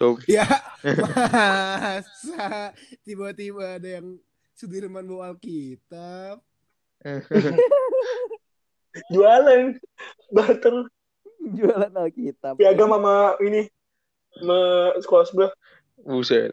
So, 0.00 0.18
ya 0.26 0.48
masa 1.02 2.74
tiba-tiba 3.06 3.78
ada 3.78 4.00
yang 4.00 4.18
Sudirman 4.58 5.06
bawa 5.08 5.32
Alkitab. 5.32 6.42
jualan 9.14 9.78
barter 10.34 10.74
jualan 11.56 11.92
Alkitab. 11.94 12.58
piagam 12.60 12.90
sama 12.92 13.38
ini 13.40 13.70
sama 14.36 14.58
sekolah 15.00 15.24
sebelah 15.24 15.52
buset. 16.04 16.52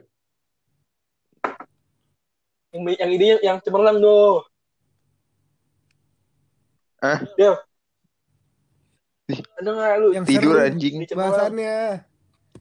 yang 2.72 2.84
yang 2.96 3.10
ide 3.12 3.26
yang 3.44 3.58
cemerlang 3.60 4.00
tuh 4.00 4.46
Hah? 7.04 7.20
ya 7.36 7.60
ada 9.60 9.70
nggak 9.76 9.94
lu 10.00 10.08
Yang 10.16 10.26
Tidur 10.32 10.56
seru 10.56 10.64
anjing. 10.64 10.96
Bahasannya. 11.12 11.78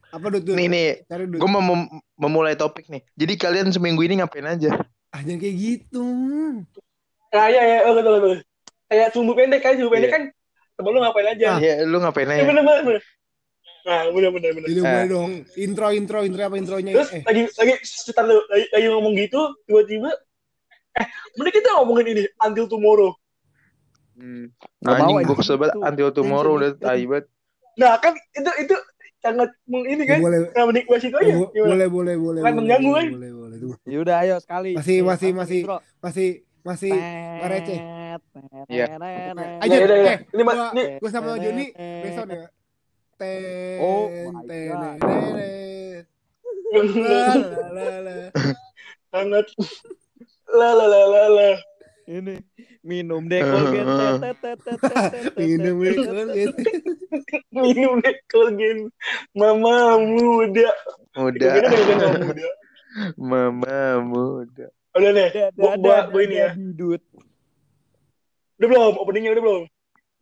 Apa 0.09 0.27
Dut? 0.31 0.47
Nih 0.49 0.67
nih, 0.67 0.89
gue 1.11 1.51
mau 1.51 1.61
mem- 1.61 1.91
memulai 2.17 2.55
topik 2.55 2.87
nih. 2.87 3.03
Jadi 3.13 3.33
kalian 3.35 3.69
seminggu 3.69 4.01
ini 4.01 4.19
ngapain 4.19 4.47
aja? 4.47 4.71
Ah, 5.11 5.21
jangan 5.21 5.41
kayak 5.41 5.57
gitu. 5.57 6.05
nah 7.27 7.49
ya 7.49 7.61
ya 7.61 7.79
oh, 7.85 7.93
betul 7.93 8.13
betul 8.17 8.39
kayak 8.87 9.09
sumbu 9.13 9.33
pendek 9.35 9.61
kan 9.61 9.77
sumbu 9.77 9.91
pendek 9.91 10.09
Iya. 10.09 10.15
kan 10.15 10.23
temen 10.73 10.91
lu 10.91 11.01
ngapain 11.01 11.29
aja 11.29 11.47
Ah. 11.49 11.59
Ya, 11.59 11.75
lu 11.83 11.97
ngapain 11.99 12.25
Eh, 12.25 12.33
aja? 12.33 12.45
bener 12.45 12.63
bener 12.63 12.83
bener. 12.83 13.03
Nah, 13.83 14.01
bener 14.09 14.31
bener 14.31 14.51
bener. 14.53 14.67
Jadi 14.67 14.79
Eh. 14.79 14.85
mulai 14.85 15.07
dong. 15.07 15.31
Intro 15.55 15.87
intro 15.91 16.19
intro 16.23 16.41
apa 16.43 16.57
intronya? 16.57 16.93
Terus 16.95 17.11
Eh, 17.13 17.23
lagi 17.23 17.43
lagi 17.51 17.73
sekitar 17.83 18.25
lu 18.25 18.41
lagi, 18.47 18.67
lagi 18.71 18.87
ngomong 18.89 19.13
gitu 19.17 19.41
tiba-tiba 19.63 20.11
eh 20.97 21.07
mending 21.35 21.55
kita 21.55 21.69
ngomongin 21.77 22.07
ini 22.09 22.23
until 22.41 22.67
tomorrow. 22.67 23.11
Hmm. 24.17 24.49
Nggak 24.81 24.95
Anjing 24.97 25.05
mau, 25.05 25.13
gue 25.13 25.25
anjing. 25.27 25.39
kesel 25.39 25.57
banget 25.57 25.75
Itu 25.75 25.85
until 25.85 26.09
tomorrow 26.11 26.53
udah 26.57 26.71
banget. 26.73 27.25
Nah, 27.77 27.93
kan 27.99 28.13
itu 28.33 28.51
itu 28.63 28.77
sangat 29.27 29.51
ini 29.67 30.03
kan. 30.07 30.19
boleh 30.23 30.39
Nah, 30.47 30.65
itu 30.71 31.17
aja. 31.19 31.33
Gimana? 31.35 31.67
boleh 31.67 31.87
boleh 31.91 32.15
boleh. 32.17 32.41
Kan 32.41 32.47
boleh, 32.47 32.57
mengganggu, 32.63 32.91
boleh, 32.91 33.03
kan? 33.03 33.13
Boleh 33.13 33.31
boleh. 33.35 33.57
Tunggu. 33.59 33.75
Yaudah 33.85 34.17
ayo 34.23 34.37
sekali. 34.39 34.71
Masih- 34.79 35.01
Eh, 35.01 35.05
masih- 35.05 35.33
masih-. 35.35 35.63
Masih 35.99 36.29
masih 36.63 36.95
receh. 37.47 37.79
Iya. 38.67 38.87
Aja, 39.63 39.71
Ya, 39.71 39.85
udah, 39.87 39.99
ya. 40.03 40.11
eh, 40.11 40.19
Ini, 40.35 40.43
Ma- 40.43 40.55
gua, 40.55 40.67
ini 40.75 40.83
gua 40.99 41.11
sama 41.15 41.31
Joni 41.39 41.67
besok 41.75 42.27
ya. 42.27 42.47
Ten, 43.17 43.79
Oh 43.81 44.05
my 44.29 44.45
ten, 44.45 44.67
God. 44.69 44.99
ten, 45.01 45.23
ten. 45.33 46.05
La, 50.53 50.75
Ini 52.07 52.39
minum 52.87 53.27
deh 53.27 53.43
Colgate. 53.43 53.83
tet, 53.83 54.39
tet, 54.39 54.39
tet, 54.39 54.59
tet, 54.63 54.79
tet, 54.79 55.11
tet, 55.11 55.35
Minum 55.43 55.83
deh, 55.83 55.91
gitu. 55.91 56.71
Minum 57.51 57.99
deh 57.99 58.15
kolgen. 58.31 58.95
Mama 59.35 59.99
muda. 59.99 60.71
Muda, 61.19 61.51
mama 61.59 62.09
muda. 62.23 62.49
mama 63.19 63.79
muda. 64.07 64.67
Udah 64.95 65.11
nih. 65.11 65.29
Dah, 65.35 65.75
Gua, 65.75 66.07
gua, 66.07 66.21
ini 66.23 66.37
ya. 66.39 66.55
Udah 68.57 68.69
belum? 68.71 68.93
Openingnya 69.03 69.35
udah 69.35 69.43
belum? 69.43 69.63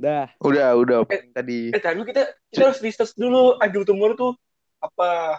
Dah. 0.01 0.27
Udah, 0.41 0.69
udah 0.81 0.97
opening 1.05 1.37
tadi. 1.37 1.69
Eh, 1.69 1.83
tadi 1.85 2.01
kita 2.01 2.33
kita 2.49 2.73
harus 2.73 2.81
research 2.81 3.13
dulu 3.15 3.61
until 3.61 3.85
tomorrow 3.85 4.17
tuh 4.17 4.33
apa? 4.81 5.37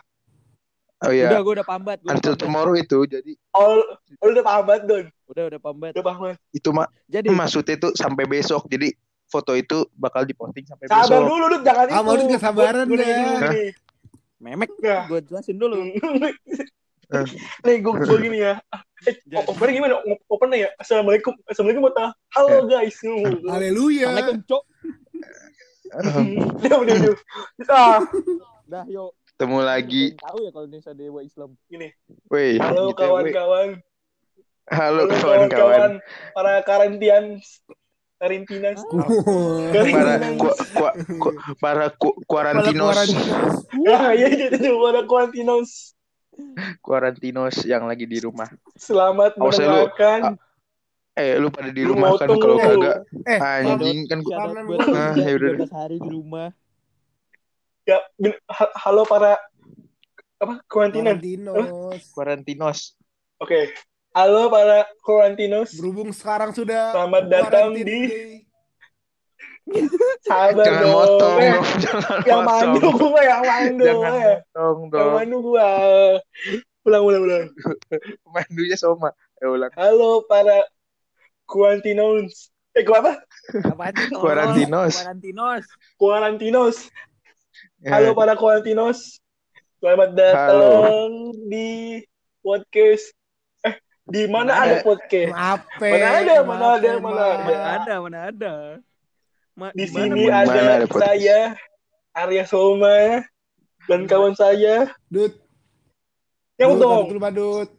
Oh 1.04 1.10
Udah, 1.10 1.36
ya, 1.36 1.42
gue 1.42 1.54
udah 1.58 1.68
pambat. 1.68 1.98
Gua 2.06 2.14
udah 2.14 2.22
until 2.22 2.38
pambat. 2.38 2.46
tomorrow 2.46 2.76
itu 2.78 2.98
jadi 3.10 3.34
All, 3.52 3.82
all 4.22 4.30
udah 4.30 4.46
paham 4.46 4.64
banget, 4.70 4.84
Don. 4.86 5.06
Udah, 5.26 5.44
udah 5.48 5.60
pambat. 5.60 5.92
Udah 5.92 6.04
paham 6.04 6.22
banget. 6.24 6.38
itu 6.52 6.70
mah 6.70 6.88
Jadi, 7.06 7.28
maksudnya 7.30 7.76
itu 7.76 7.90
sampai 7.94 8.26
besok. 8.26 8.66
Jadi 8.66 8.94
foto 9.26 9.52
itu 9.54 9.90
bakal 9.92 10.22
diposting 10.22 10.64
sampai 10.64 10.86
Sabar 10.86 11.02
besok. 11.04 11.22
dulu, 11.26 11.44
Dut. 11.50 11.62
Jangan 11.62 11.86
Ah, 11.86 11.92
itu. 11.92 12.04
mau 12.04 12.16
juga 12.16 12.38
sabaran 12.38 12.86
Gua- 12.86 12.88
gua 12.88 12.98
deh. 12.98 13.08
nanya 13.08 13.26
dulu 13.26 13.38
Hah? 13.40 13.52
nih. 13.52 13.70
memek. 14.38 14.70
Nah. 14.78 15.04
Gue 15.08 15.20
jelasin 15.24 15.58
dulu. 15.58 15.78
Eh. 17.08 17.26
Nih, 17.64 17.76
gue 17.80 17.92
gue 17.96 18.18
gini 18.20 18.38
ya. 18.40 18.62
Eh, 19.04 19.14
opennya 19.50 19.74
gimana? 19.74 19.94
Opennya 20.26 20.58
ya. 20.60 20.70
Assalamualaikum. 20.76 21.34
Assalamualaikum 21.44 21.84
buat 21.84 21.98
Halo 22.30 22.66
guys. 22.66 22.98
Haleluya. 23.50 24.06
Assalamualaikum, 24.08 24.38
Cok. 24.44 24.64
Dia 26.62 26.76
udah 26.84 26.94
udah. 26.96 27.16
Ah, 27.68 28.00
Dah, 28.66 28.86
yuk. 28.86 29.14
Ketemu 29.34 29.58
lagi. 29.62 30.04
Tahu 30.16 30.38
ya 30.42 30.50
kalau 30.50 30.66
Indonesia 30.66 30.94
Dewa 30.94 31.20
Islam. 31.22 31.50
gini. 31.66 31.90
Woi, 32.26 32.56
Halo 32.58 32.90
gitu 32.90 33.02
ya, 33.02 33.08
kawan-kawan. 33.08 33.70
Halo 34.66 35.06
kawan-kawan. 35.08 36.02
Para 36.34 36.62
karantian. 36.66 37.38
Karantinas. 38.16 38.80
Para 39.94 40.16
ku, 40.40 40.48
ku, 40.50 40.86
ku, 41.20 41.30
para 41.60 41.86
ku, 41.92 42.10
kuarantinos, 42.26 42.96
Ah, 43.92 44.16
iya 44.18 44.32
itu 44.32 44.56
tuh 44.56 44.80
para 44.80 45.04
karantinos. 45.04 45.94
kuarantinos 46.80 47.60
yang 47.64 47.86
lagi 47.86 48.08
di 48.08 48.24
rumah. 48.24 48.48
Selamat 48.76 49.36
Awas 49.38 49.60
ya, 49.60 49.68
lu. 49.68 49.72
mendengarkan. 49.86 50.22
Eh, 51.16 51.40
lu 51.40 51.48
pada 51.48 51.72
di 51.72 51.84
rumah 51.84 52.12
kan 52.20 52.28
kalau 52.28 52.56
kagak 52.58 52.98
Eh, 53.24 53.40
anjing 53.40 54.04
kan 54.08 54.20
gua. 54.20 54.36
Ah, 54.90 55.14
yaudah. 55.16 55.64
13 55.64 55.72
hari 55.72 55.98
di 56.00 56.10
rumah. 56.10 56.50
Ya, 57.86 58.00
halo 58.80 59.06
para 59.06 59.38
apa 60.40 60.60
karantinan. 60.66 61.20
Karantinos. 61.20 62.02
kuarantinos. 62.12 62.80
Oke. 63.38 63.76
Halo 64.16 64.48
para 64.48 64.88
karantinos. 65.04 65.76
Berhubung 65.76 66.16
sekarang 66.16 66.56
sudah 66.56 66.96
Selamat 66.96 67.28
datang 67.28 67.76
di-. 67.76 68.48
Sabar 70.24 70.64
Jangan 70.64 70.80
dong. 70.88 70.94
motong 70.96 71.36
Eh, 71.36 71.52
dong, 71.52 71.68
jangan 71.84 72.18
yang 72.24 72.42
mandu 72.48 72.88
gua, 72.96 73.22
yang 73.28 73.44
mandu. 73.44 73.84
Jangan 73.84 74.14
eh. 74.16 74.38
motong 74.40 74.78
Yang 74.80 74.92
dong. 74.96 75.14
mandu 75.20 75.38
gua. 75.44 75.68
Ulang, 76.88 77.04
ulang, 77.04 77.22
ulang. 77.28 77.46
Mandunya 78.32 78.78
sama. 78.80 79.12
Eh 79.44 79.50
ulang. 79.52 79.74
Halo 79.76 80.24
para 80.24 80.64
karantinos. 81.44 82.56
Eh, 82.72 82.88
gua 82.88 83.04
apa? 83.04 83.14
Tolong? 83.52 84.22
Kuarantinos. 84.24 84.94
Kuarantinos. 84.96 85.64
Karantinos. 86.00 86.76
Eh, 87.84 87.92
Halo 87.92 88.16
para 88.16 88.40
karantinos. 88.40 89.20
Selamat 89.84 90.16
datang 90.16 91.36
di 91.52 92.00
podcast. 92.40 93.12
Eh, 94.06 94.12
di 94.14 94.24
mana 94.30 94.54
Mana 94.54 94.62
ada 94.62 94.76
ada? 94.78 94.86
podcast? 94.86 95.32
Mape. 95.34 95.90
Mana 95.90 96.08
ada, 96.14 96.36
mana 96.46 96.66
ada, 96.78 96.90
mape, 96.94 97.02
mana 97.02 97.24
mape. 97.26 97.42
Mana 97.50 97.70
ada, 97.74 97.94
mana 97.98 98.20
ada. 98.30 98.54
Ma- 99.56 99.74
Di 99.74 99.86
mana 99.88 99.94
sini 99.98 100.22
Mana 100.30 100.38
ada, 100.46 100.60
ada 100.62 100.86
podcast? 100.86 101.02
saya 101.02 101.40
Arya 102.14 102.44
Soma 102.46 102.98
dan 103.90 104.00
kawan 104.06 104.34
saya 104.34 104.94
Dut. 105.10 105.34
yang 106.56 106.78
Dut, 106.78 106.82
dong 106.82 107.06
dulu 107.10 107.20
Dut. 107.34 107.70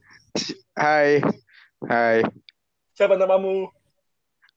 Hai. 0.75 1.23
Hai. 1.87 2.27
siapa 2.93 3.15
namamu 3.15 3.71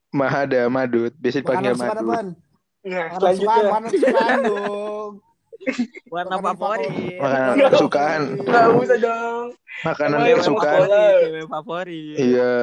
Mahada 0.09 0.65
Madut. 0.67 1.13
Biasa 1.15 1.45
dipanggil 1.45 1.77
Madut. 1.77 2.33
nah 2.81 3.07
selanjutnya 3.13 3.61
dong. 4.41 4.98
Warna 6.07 6.35
favorit. 6.37 6.89
Makanan 7.15 7.55
kesukaan. 7.67 8.21
nggak 8.39 8.65
usah 8.73 8.97
dong 8.97 9.45
Makanan 9.81 10.17
kesukaan. 10.33 10.79
favorit, 10.81 11.19
Cewek 11.21 11.45
favorit. 11.47 12.15
Iya. 12.17 12.53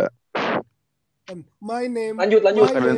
My 1.58 1.84
name. 1.86 2.14
lanjut 2.14 2.40
lanjut 2.40 2.66
Makanan. 2.66 2.96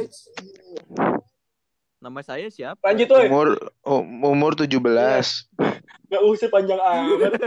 Nama 1.98 2.20
saya 2.22 2.46
siapa? 2.46 2.78
lanjut 2.80 3.08
woi 3.08 3.26
Umur 3.26 3.48
um- 3.82 4.22
umur 4.24 4.52
17. 4.54 4.78
nggak 6.08 6.22
usah 6.24 6.48
panjang 6.48 6.78
amat 6.78 7.32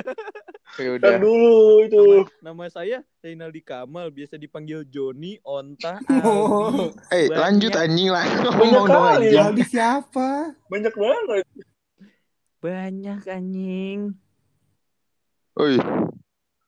Ya 0.74 0.90
udah. 0.94 1.20
Dulu 1.20 1.56
itu 1.84 2.04
Nama 2.40 2.64
saya 2.68 2.98
Zainaldi 3.18 3.60
Kamal, 3.60 4.08
biasa 4.10 4.36
dipanggil 4.36 4.84
Joni, 4.86 5.36
Onta, 5.42 6.00
Oh. 6.22 6.92
Eh, 7.10 7.28
Banyak. 7.28 7.36
lanjut 7.38 7.72
anjing 7.74 8.10
lah. 8.10 8.24
Banyak 8.50 8.84
kali 8.86 9.28
ya. 9.30 9.48
Aldi 9.48 9.64
siapa? 9.66 10.56
banyak 10.66 10.94
banget 10.94 11.44
Banyak 12.62 13.26
anjing. 13.26 14.14
Oi, 15.54 15.76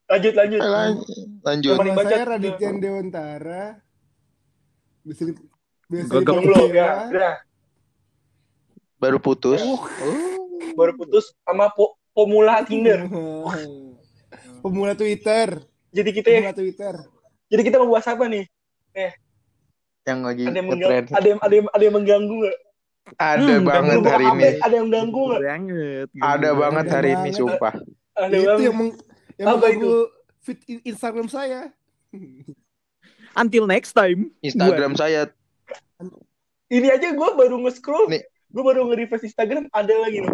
lanjut 0.06 0.34
lanjut 0.36 0.60
eh, 0.60 0.68
lan- 0.68 1.00
lanjut. 1.40 1.74
Paling 1.74 1.94
Nama 1.94 2.02
bacot. 2.02 2.12
saya 2.12 2.26
Raditya 2.28 2.70
Dewantara. 2.76 3.64
Bisa 5.04 5.22
biasa 5.86 6.12
belum 6.20 6.72
ya 6.72 6.88
udah 7.06 7.36
Baru 8.98 9.20
putus. 9.20 9.60
Oh. 9.60 9.84
baru 10.74 10.96
putus 10.96 11.36
sama 11.44 11.70
po 11.70 12.00
pemula 12.12 12.64
Tinder 12.64 13.06
Pemula 14.64 14.96
Twitter. 14.96 15.62
jadi 15.92 16.10
kita 16.10 16.28
Pemula 16.32 16.56
Twitter. 16.56 16.94
jadi 17.46 17.62
kita 17.62 17.76
mau 17.78 17.94
bahas 17.94 18.08
apa 18.08 18.26
nih 18.26 18.48
Yang 20.02 20.20
lagi 20.24 20.44
ada 20.44 20.58
yang 20.58 20.68
mengganggu 20.68 21.14
ada 21.14 21.28
yang 21.28 21.40
ada 21.40 21.54
yang 21.54 21.68
ada 21.70 21.84
yang 21.84 21.94
mengganggu 21.94 22.34
nggak 22.34 22.58
Ada 23.14 23.60
Hmm, 23.60 23.64
banget 23.64 24.00
hari 24.06 24.26
ini. 24.26 24.44
ada 24.58 24.74
yang 24.74 24.88
mengganggu 24.88 25.22
nggak 25.22 25.42
Banget. 25.44 26.08
Ada 26.16 26.50
banget 26.56 26.86
Ada 26.86 26.94
hari 26.94 27.10
ini, 27.14 27.30
sumpah. 27.32 27.74
ada 28.14 28.32
itu 28.32 28.46
banget 28.46 28.64
yang 28.64 28.76
meng, 28.76 28.92
yang 29.36 29.48
Apa 29.48 29.56
mengganggu 29.60 29.96
in- 30.66 30.84
Instagram 30.86 31.28
saya. 31.28 31.60
Until 33.36 33.66
next 33.66 33.92
time. 33.92 34.32
Instagram 34.40 34.94
saya 34.94 35.30
ini 36.70 36.90
aja 36.90 37.14
gue 37.14 37.30
baru 37.34 37.62
nge-scroll 37.62 38.10
Nih. 38.10 38.26
gue 38.26 38.64
baru 38.64 38.90
nge-refresh 38.90 39.26
Instagram 39.26 39.70
ada 39.70 39.94
lagi 39.96 40.26
loh 40.26 40.34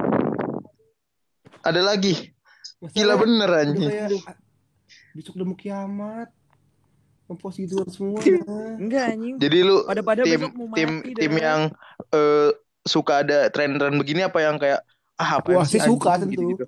ada 1.59 1.81
lagi. 1.83 2.31
Masalah 2.79 2.95
Gila 2.95 3.13
bener 3.19 3.49
anjing. 3.51 3.91
besok 5.11 5.35
udah 5.35 5.45
mau 5.45 5.57
kiamat. 5.57 6.31
Gitu 7.29 7.75
semua. 7.91 8.19
Enggak 8.81 9.03
anjing. 9.13 9.35
Jadi 9.37 9.57
lu 9.61 9.83
tim 9.83 10.39
besok 10.39 10.53
mau 10.55 10.71
tim 10.71 10.89
mati 10.97 11.11
tim 11.13 11.31
dah. 11.31 11.41
yang 11.43 11.61
eh, 12.11 12.49
suka 12.85 13.21
ada 13.21 13.49
tren-tren 13.53 13.95
begini 13.95 14.25
apa 14.25 14.39
yang 14.41 14.55
kayak 14.57 14.81
ah 15.19 15.43
apa 15.43 15.51
Wah, 15.51 15.67
saya 15.67 15.83
suka 15.83 16.15
tentu. 16.15 16.55
gitu, 16.55 16.65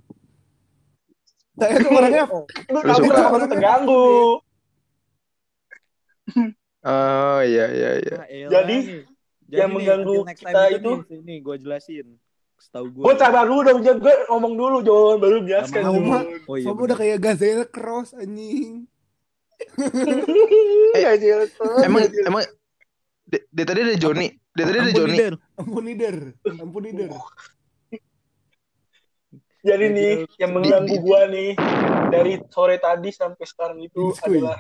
saya 1.56 1.76
tuh 1.80 1.92
orangnya 1.92 2.26
Lu 2.68 2.80
kenapa 2.84 3.36
lu 3.40 3.48
terganggu 3.48 4.08
Oh 6.82 7.40
iya 7.46 7.66
iya 7.70 7.92
iya. 8.02 8.16
Ah, 8.18 8.26
elah 8.26 8.52
Jadi, 8.58 8.76
nih. 8.82 9.04
yang 9.54 9.70
nih, 9.70 9.76
mengganggu 9.78 10.14
kita 10.34 10.62
itu, 10.74 10.92
sini 11.06 11.36
gue 11.38 11.56
jelasin. 11.62 12.08
Setahu 12.58 12.86
gue. 12.90 13.04
gue 13.06 13.14
sabar 13.18 13.46
dulu 13.46 13.62
dong 13.62 13.80
gue 13.86 14.16
ngomong 14.30 14.54
dulu 14.58 14.78
Jon 14.82 15.18
baru 15.22 15.46
jelaskan 15.46 15.82
Sama. 15.82 16.26
Oh 16.50 16.58
iya. 16.58 16.74
bener. 16.74 16.82
udah 16.90 16.98
kayak 16.98 17.18
Gazelle 17.22 17.66
Cross 17.70 18.18
anjing. 18.18 18.90
Jelas. 21.22 21.54
Emang 21.86 22.02
emang 22.10 22.42
de- 23.30 23.46
dari 23.54 23.66
tadi 23.66 23.80
ada 23.86 23.98
Joni. 24.02 24.41
Dari 24.52 24.68
tadi 24.68 24.80
ada 24.80 24.92
Joni. 24.92 25.18
Ampun 25.56 25.84
leader. 25.88 26.16
Ampun 26.60 26.82
leader. 26.84 27.10
jadi 29.68 29.86
nih 29.94 30.26
yang 30.42 30.52
mengganggu 30.58 30.96
gue 30.98 31.22
nih 31.30 31.50
dari 32.10 32.34
sore 32.50 32.82
tadi 32.82 33.14
sampai 33.14 33.46
sekarang 33.46 33.78
itu 33.78 34.10
adalah 34.26 34.58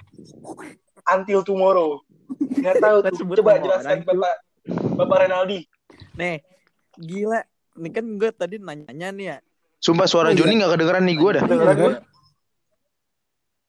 until 1.10 1.42
tomorrow 1.42 1.98
nggak 2.38 2.78
tahu 2.78 2.98
tuh 3.10 3.34
coba 3.42 3.58
jelaskan 3.58 4.06
bapak 4.06 4.36
bapak 4.94 5.18
Renaldi 5.26 5.66
Nih, 6.16 6.42
gila. 6.98 7.42
Ini 7.80 7.90
kan 7.92 8.06
gue 8.20 8.30
tadi 8.36 8.56
nanya-nanya 8.60 9.08
nih 9.16 9.26
ya. 9.36 9.38
Sumpah 9.82 10.06
suara 10.06 10.30
Oh, 10.30 10.34
iya. 10.36 10.40
Joni 10.44 10.60
nggak 10.60 10.72
kedengeran 10.78 11.04
nih 11.08 11.16
gue 11.18 11.32
dah. 11.40 11.44
Kedengeran 11.46 11.76
Iya, 11.76 11.82
gue 11.82 11.94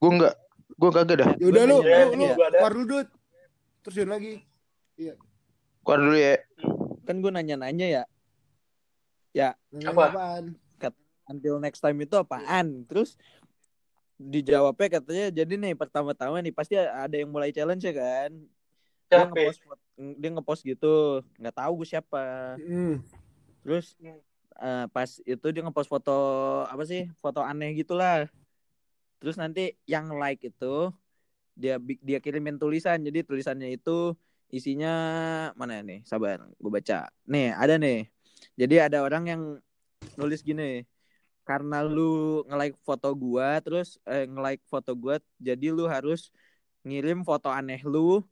Gue 0.02 0.10
nggak. 0.18 0.34
Gue 0.72 0.90
kagak 0.90 1.16
dah. 1.22 1.30
Ya 1.38 1.46
udah 1.46 1.62
lu, 1.62 1.76
Gua 1.78 1.86
nanya 1.86 2.06
lu, 2.10 2.14
lu. 2.18 2.26
Gua 2.34 2.48
keluar 2.50 2.72
dulu. 2.74 2.98
Terus 3.82 3.94
Jon 3.94 4.10
lagi. 4.10 4.34
Keluar 5.82 5.98
dulu 5.98 6.16
ya. 6.18 6.34
Kan 7.02 7.18
gue 7.18 7.30
nanya-nanya 7.34 7.86
ya. 7.86 8.04
Ya, 9.32 9.56
Apa? 9.86 10.14
apaan? 10.14 10.54
until 11.30 11.56
next 11.62 11.80
time 11.80 11.96
itu 12.02 12.14
apaan? 12.18 12.84
Terus 12.86 13.14
dijawabnya 14.20 15.00
katanya 15.00 15.26
jadi 15.42 15.54
nih 15.58 15.74
pertama-tama 15.74 16.38
nih 16.38 16.54
pasti 16.54 16.78
ada 16.78 17.14
yang 17.16 17.30
mulai 17.30 17.50
challenge 17.54 17.82
ya 17.82 17.94
kan. 17.94 18.30
Dia 19.08 19.24
Siapa? 19.24 19.32
ngepost 19.32 19.60
dia 20.18 20.30
ngepost 20.32 20.62
gitu, 20.64 21.20
nggak 21.38 21.56
tahu 21.56 21.72
gue 21.82 21.88
siapa. 21.88 22.56
Hmm. 22.58 23.00
Terus 23.62 23.94
Hmm. 23.98 24.18
eh, 24.62 24.86
pas 24.92 25.10
itu 25.24 25.46
dia 25.52 25.62
ngepost 25.64 25.88
foto 25.90 26.16
apa 26.68 26.82
sih? 26.84 27.08
Foto 27.24 27.40
aneh 27.40 27.72
gitulah. 27.76 28.28
Terus 29.22 29.38
nanti 29.38 29.78
yang 29.86 30.10
like 30.18 30.42
itu 30.42 30.90
dia 31.54 31.78
dia 31.80 32.18
kirimin 32.18 32.58
tulisan. 32.58 33.00
Jadi 33.00 33.22
tulisannya 33.24 33.74
itu 33.74 34.16
isinya 34.52 34.94
mana 35.56 35.80
nih? 35.80 36.04
Sabar, 36.04 36.44
gue 36.46 36.70
baca. 36.70 37.08
Nih, 37.24 37.56
ada 37.56 37.80
nih. 37.80 38.06
Jadi 38.54 38.74
ada 38.78 39.00
orang 39.00 39.24
yang 39.26 39.42
nulis 40.20 40.44
gini. 40.44 40.84
Karena 41.42 41.82
lu 41.82 42.46
nge-like 42.46 42.78
foto 42.86 43.10
gua 43.18 43.58
terus 43.58 43.98
eh, 44.06 44.30
nge-like 44.30 44.62
foto 44.70 44.94
gua 44.94 45.18
jadi 45.42 45.74
lu 45.74 45.90
harus 45.90 46.30
ngirim 46.86 47.26
foto 47.26 47.50
aneh 47.50 47.82
lu 47.82 48.22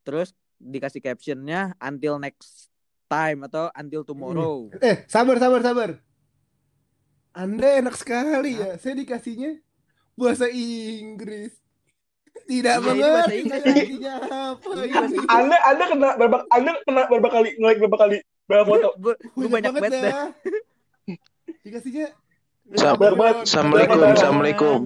terus 0.00 0.32
dikasih 0.56 1.04
captionnya 1.04 1.76
until 1.76 2.16
next 2.16 2.72
time 3.12 3.44
atau 3.44 3.68
until 3.76 4.08
tomorrow. 4.08 4.72
Eh, 4.80 5.04
sabar, 5.04 5.36
sabar, 5.36 5.60
sabar. 5.60 5.90
Anda 7.36 7.84
enak 7.84 7.92
sekali 8.00 8.56
ya. 8.56 8.80
Saya 8.80 8.96
dikasihnya 8.96 9.60
bahasa 10.16 10.48
Inggris. 10.48 11.52
Tidak 12.46 12.72
Iya, 12.72 12.80
mengerti 12.80 13.34
Inggris. 13.36 13.58
artinya 13.60 14.12
apa. 14.46 14.68
Ini 14.68 14.78
ini. 14.78 14.92
bahasa 14.92 15.06
Inggris. 15.08 15.28
anda 15.28 15.56
anda 15.64 15.84
kena 15.84 16.08
berapa 16.14 16.36
anda 16.48 16.70
kena 16.80 17.02
berapa 17.06 17.28
kali 17.28 17.48
nge-like 17.56 17.78
berapa 17.80 17.98
kali 17.98 18.16
berapa 18.46 18.64
foto 18.64 18.88
gue 18.96 19.48
banyak 19.48 19.70
banget 19.72 19.90
dah. 19.96 20.26
Dikasihnya. 21.60 22.08
Assalamualaikum. 22.68 23.18
Berapa? 23.18 24.12
Assalamualaikum. 24.12 24.78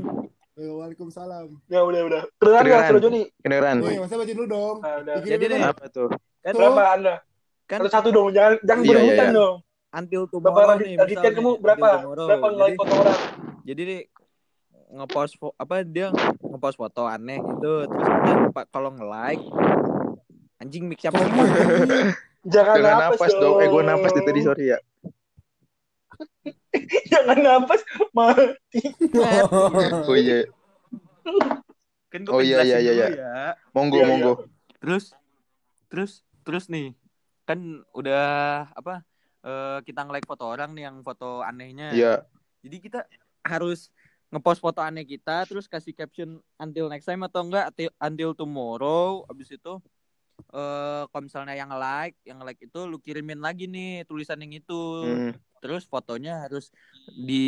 Eh, 0.55 0.69
Waalaikumsalam. 0.69 1.47
ya 1.67 1.81
udah 1.81 2.01
udah 2.05 2.23
kedengeran 2.35 2.61
nggak 2.61 2.61
Kedengeran. 2.61 2.85
suara 2.87 3.01
Joni 3.01 3.23
Kedengeran. 3.39 3.77
Oh 3.79 3.89
iya, 3.89 4.01
masa 4.01 4.15
baca 4.15 4.33
dulu 4.35 4.47
dong. 4.47 4.77
Nah, 4.79 4.95
udah. 4.99 5.15
Dikirimin 5.17 5.33
Jadi 5.33 5.45
nih, 5.51 5.61
Apa 5.67 5.85
tuh? 5.89 6.09
Kan 6.39 6.53
berapa 6.55 6.83
anda 6.91 7.15
kan 7.65 7.79
satu 7.79 7.89
satu 7.89 8.09
dong 8.11 8.29
jangan 8.31 8.53
jangan 8.61 8.83
Iya, 8.83 8.91
berebutan 8.91 9.15
iya, 9.15 9.25
iya. 9.25 9.39
dong 9.39 9.55
until 9.91 10.23
tomorrow 10.27 10.59
Radit 10.71 10.83
nih 10.83 10.95
misalnya, 10.99 11.31
kamu 11.33 11.51
berapa 11.57 11.89
berapa 12.11 12.47
nge-like 12.51 12.77
foto 12.77 12.95
orang 12.97 13.19
jadi 13.63 13.81
nih 13.85 14.01
ngepost 14.91 15.33
apa 15.55 15.75
dia 15.83 16.09
ngepost 16.61 16.77
foto 16.77 17.09
aneh 17.09 17.41
gitu 17.41 17.89
terus 17.89 18.07
pak 18.53 18.69
kalau 18.69 18.93
nge-like 18.93 19.41
anjing 20.61 20.85
mix 20.85 21.01
siapa 21.01 21.17
jangan 22.45 22.77
Jangan 22.77 22.77
napas, 22.77 23.17
napas 23.17 23.33
dong. 23.35 23.57
Eh 23.59 23.67
gue 23.67 23.83
napas 23.83 24.11
dari 24.13 24.25
tadi 24.27 24.41
sorry 24.41 24.65
ya. 24.69 24.79
jangan 27.11 27.39
napas 27.41 27.81
mati 28.13 28.81
Oh 30.09 30.13
iya. 30.15 30.45
kan 32.11 32.21
Oh, 32.27 32.43
iya, 32.43 32.61
iya, 32.61 32.77
iya, 32.77 32.93
iya. 32.93 33.07
ya 33.09 33.35
Monggo 33.71 33.97
Iya, 33.97 34.05
iya. 34.05 34.11
monggo. 34.11 34.33
terus 34.81 35.17
terus 35.89 36.13
terus 36.43 36.69
nih 36.69 36.93
kan 37.45 37.61
udah 37.93 38.25
apa 38.73 39.01
eh, 39.41 39.79
kita 39.83 40.05
nge-like 40.05 40.27
foto 40.27 40.45
orang 40.45 40.73
nih 40.73 40.89
yang 40.89 41.01
foto 41.01 41.41
anehnya 41.41 41.93
Iya. 41.93 42.15
jadi 42.61 42.77
kita 42.79 43.01
harus 43.41 43.89
ngepost 44.31 44.59
foto 44.59 44.79
aneh 44.79 45.03
kita 45.03 45.43
terus 45.43 45.67
kasih 45.67 45.91
caption 45.91 46.39
until 46.57 46.87
next 46.87 47.05
time 47.05 47.21
atau 47.21 47.43
enggak 47.43 47.71
until, 47.99 48.31
tomorrow 48.33 49.27
abis 49.27 49.53
itu 49.53 49.75
eh 50.49 51.03
kalau 51.05 51.23
misalnya 51.23 51.53
yang 51.53 51.69
like 51.71 52.17
yang 52.23 52.39
like 52.41 52.57
itu 52.57 52.81
lu 52.83 52.97
kirimin 52.97 53.39
lagi 53.39 53.67
nih 53.67 54.03
tulisan 54.05 54.39
yang 54.39 54.55
itu 54.55 54.81
Hmm. 55.05 55.33
terus 55.61 55.85
fotonya 55.85 56.47
harus 56.47 56.73
di 57.13 57.45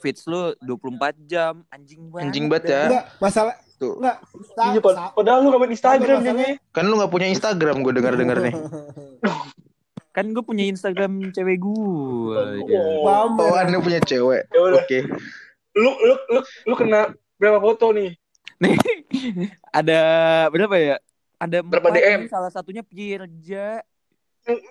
feeds 0.00 0.24
lu 0.24 0.56
24 0.58 1.20
jam 1.22 1.60
anjing 1.68 2.08
banget 2.08 2.24
Anjing 2.24 2.46
banget 2.48 2.64
ya. 2.66 2.82
Enggak, 2.88 3.04
masalah 3.20 3.54
Tuh. 3.76 4.00
enggak. 4.00 4.16
Iya, 4.56 4.80
sa- 4.88 5.12
padahal 5.12 5.38
lu 5.44 5.48
gak 5.52 5.60
main 5.60 5.72
Instagram 5.76 6.18
Joni 6.24 6.48
Kan 6.72 6.84
lu 6.88 6.94
nggak 6.96 7.12
punya 7.12 7.28
Instagram 7.28 7.76
gue 7.84 7.92
dengar 7.92 8.16
dengar 8.16 8.40
nih. 8.40 8.54
Kan 10.16 10.32
gue 10.32 10.40
punya 10.40 10.64
Instagram 10.64 11.28
cewek 11.28 11.60
gue. 11.60 12.40
Ya. 12.64 12.80
Pamer. 13.04 13.44
Oh, 13.44 13.52
Anda 13.52 13.76
punya 13.78 14.00
cewek. 14.00 14.48
Ya 14.48 14.60
udah. 14.62 14.84
Lu 15.76 15.92
lu 16.00 16.14
lu 16.32 16.40
lu 16.40 16.74
kena 16.74 17.12
berapa 17.36 17.60
foto 17.60 17.92
nih? 17.92 18.16
Nih, 18.56 18.72
ada 19.78 19.98
berapa 20.48 20.76
ya? 20.80 20.96
Ada 21.36 21.60
Berapa 21.60 21.92
DM? 21.92 22.32
Salah 22.32 22.48
satunya 22.48 22.80
Pirja 22.80 23.76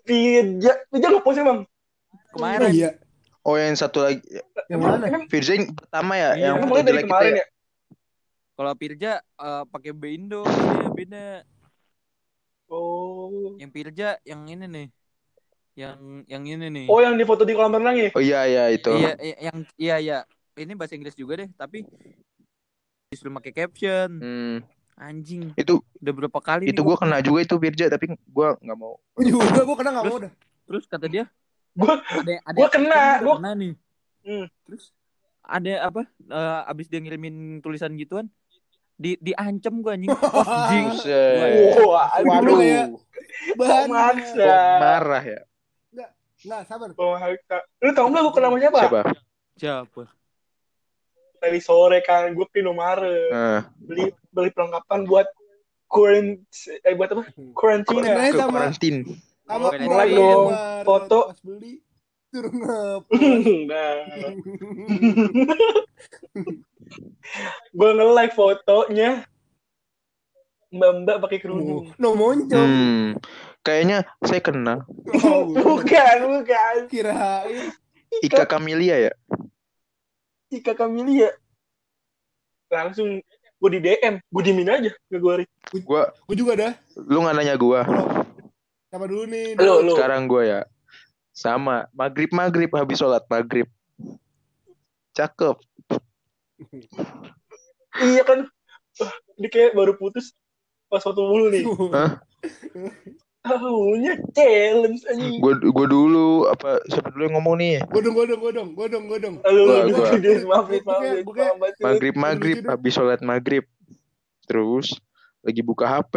Pija 0.02 0.72
nggak 0.90 1.22
post 1.22 1.38
emang. 1.38 1.62
Oh, 2.34 2.42
kemarin. 2.42 2.74
iya. 2.74 2.90
Oh, 3.46 3.54
yang 3.54 3.78
satu 3.78 4.02
lagi. 4.02 4.26
Yang 4.66 4.82
mana? 4.82 5.06
Firza 5.30 5.54
yang 5.54 5.78
pertama 5.78 6.18
ya, 6.18 6.34
Iya. 6.34 6.46
yang 6.50 6.66
mulai 6.66 6.82
dari 6.82 7.06
kemarin 7.06 7.34
ya. 7.38 7.46
ya? 7.46 7.48
Kalau 8.56 8.74
Pirja 8.74 9.12
eh, 9.22 9.64
pakai 9.70 9.92
Bindo 9.94 10.42
dia 10.42 10.90
beda. 10.90 11.28
Oh. 12.66 13.54
Yang 13.62 13.72
Pirja 13.72 14.08
yang 14.26 14.42
ini 14.50 14.66
nih. 14.66 14.88
Yang 15.78 15.98
yang 16.26 16.44
ini 16.50 16.66
nih. 16.72 16.86
Oh 16.90 16.98
yang 17.04 17.14
di 17.14 17.26
foto 17.28 17.46
di 17.46 17.54
kolam 17.54 17.78
renang 17.78 17.94
ya? 18.00 18.10
Oh 18.18 18.24
iya 18.24 18.42
iya 18.50 18.64
itu. 18.74 18.90
Iya, 18.90 19.14
iya, 19.22 19.36
yang 19.52 19.58
iya 19.78 19.96
iya. 20.02 20.20
Ini 20.56 20.74
bahasa 20.80 20.96
Inggris 20.96 21.20
juga 21.20 21.44
deh, 21.44 21.50
tapi 21.60 21.84
disuruh 23.12 23.36
pakai 23.40 23.52
caption. 23.52 24.10
Hmm, 24.24 24.58
Anjing, 24.96 25.52
itu 25.60 25.84
udah 26.00 26.14
berapa 26.16 26.40
kali 26.40 26.72
itu 26.72 26.80
gue 26.80 26.96
kena 26.96 27.20
juga 27.20 27.44
itu 27.44 27.56
Firza 27.60 27.92
tapi 27.92 28.16
gue 28.16 28.48
nggak 28.64 28.78
mau. 28.80 28.96
Gua 29.12 29.24
juga 29.28 29.62
gue 29.68 29.76
kena 29.76 29.90
nggak 29.92 30.06
mau 30.08 30.18
dah. 30.24 30.32
Terus 30.66 30.84
kata 30.88 31.06
dia, 31.12 31.28
Gua 31.76 32.00
ada 32.00 32.34
ada 32.48 32.56
Gua 32.56 32.70
kena, 32.72 33.02
gua- 33.20 33.38
kena 33.44 33.52
nih. 33.60 33.74
Hmm. 34.24 34.46
Terus 34.64 34.96
ada 35.44 35.74
apa? 35.92 36.02
eh, 36.08 36.62
abis 36.72 36.88
dia 36.88 37.04
ngirimin 37.04 37.60
tulisan 37.60 37.92
gituan, 38.00 38.32
di 38.96 39.20
diancem 39.20 39.84
gua 39.84 40.00
anjing. 40.00 40.10
Anjing. 40.72 41.84
Wah, 41.84 42.16
Waduh, 42.24 42.40
aduh. 42.40 42.58
kayak 42.64 42.88
bahan. 43.60 44.16
Marah 44.80 45.24
ya? 45.28 45.42
Nggak, 46.46 46.62
sabar. 46.72 46.90
Oh. 46.96 47.18
Lu 47.84 47.92
tau 47.92 48.08
nggak 48.08 48.22
gue 48.24 48.34
kena 48.38 48.48
sama 48.48 48.58
siapa? 48.64 48.80
Siapa? 48.80 49.02
Siapa? 49.60 50.04
Tadi 51.46 51.62
sore 51.62 52.02
kan 52.02 52.34
gue 52.34 52.42
ke 52.50 52.58
Indomaret 52.58 53.30
Nah, 53.30 53.62
beli 53.78 54.10
beli 54.34 54.50
perlengkapan 54.50 55.06
buat 55.06 55.30
quarant 55.86 56.42
eh 56.66 56.98
buat 56.98 57.14
apa? 57.14 57.22
Karantina. 57.54 58.34
Karantin. 58.34 59.06
sama 59.46 59.70
Nge-like 59.70 59.86
pernah 59.86 60.08
dong, 60.10 60.50
foto. 60.82 61.20
pas 61.30 61.38
beli 61.46 61.78
suruh 62.34 62.50
ngep. 62.50 63.02
Enggak. 63.14 63.98
gue 67.78 67.90
nge-like 67.94 68.34
fotonya 68.34 69.30
Mbak-mbak 70.74 71.18
pakai 71.24 71.40
kerudung. 71.40 71.94
no 71.96 72.18
moncong. 72.18 72.68
Hmm, 72.68 73.06
kayaknya 73.62 74.04
saya 74.26 74.42
kenal 74.42 74.84
Oh, 75.24 75.46
Bukan, 75.56 76.16
bukan. 76.26 76.76
kirain 76.90 77.70
Ika 78.20 78.44
Kamilia 78.44 79.08
ya. 79.08 79.14
Ika 80.54 80.74
Kamilia. 80.78 81.34
Langsung 82.70 83.22
gue 83.56 83.70
di 83.72 83.80
DM, 83.82 84.22
gue 84.22 84.44
dimin 84.44 84.70
aja 84.70 84.92
ke 84.92 85.18
gue. 85.18 85.46
Gue, 85.74 86.02
gue 86.06 86.36
juga 86.36 86.54
dah. 86.54 86.74
lu 87.08 87.24
nggak 87.26 87.36
nanya 87.36 87.56
gue. 87.58 87.80
Sama 88.92 89.06
dulu 89.10 89.24
nih. 89.26 89.58
Lu, 89.58 89.74
lu. 89.82 89.94
Sekarang 89.98 90.30
gue 90.30 90.44
ya. 90.46 90.62
Sama 91.36 91.90
maghrib 91.92 92.32
maghrib 92.32 92.72
habis 92.72 93.02
sholat 93.02 93.26
maghrib. 93.28 93.68
Cakep. 95.16 95.58
Iya 98.00 98.24
kan. 98.24 98.40
Ini 99.40 99.48
kayak 99.52 99.76
baru 99.76 100.00
putus 100.00 100.32
pas 100.88 101.04
waktu 101.04 101.22
mulu 101.24 101.48
nih. 101.52 101.64
Hah? 101.92 102.12
Tahunya 103.46 104.14
challenge 104.34 105.06
anjing. 105.06 105.38
Gue 105.38 105.54
gue 105.62 105.86
dulu 105.86 106.50
apa 106.50 106.82
siapa 106.90 107.14
dulu 107.14 107.30
yang 107.30 107.36
ngomong 107.38 107.56
nih? 107.62 107.78
Godong, 107.94 108.18
godong, 108.18 108.42
godong, 108.42 108.70
godong, 108.74 109.06
godong. 109.06 109.36
Lu 109.54 109.64
gua. 109.94 110.18
maaf, 110.50 110.68
maaf, 110.82 111.22
Gua. 111.22 111.54
Maghrib 111.78 112.16
maghrib 112.18 112.66
habis 112.66 112.98
sholat 112.98 113.22
maghrib. 113.22 113.62
Terus 114.50 114.98
lagi 115.46 115.62
buka 115.62 115.86
HP. 115.86 116.16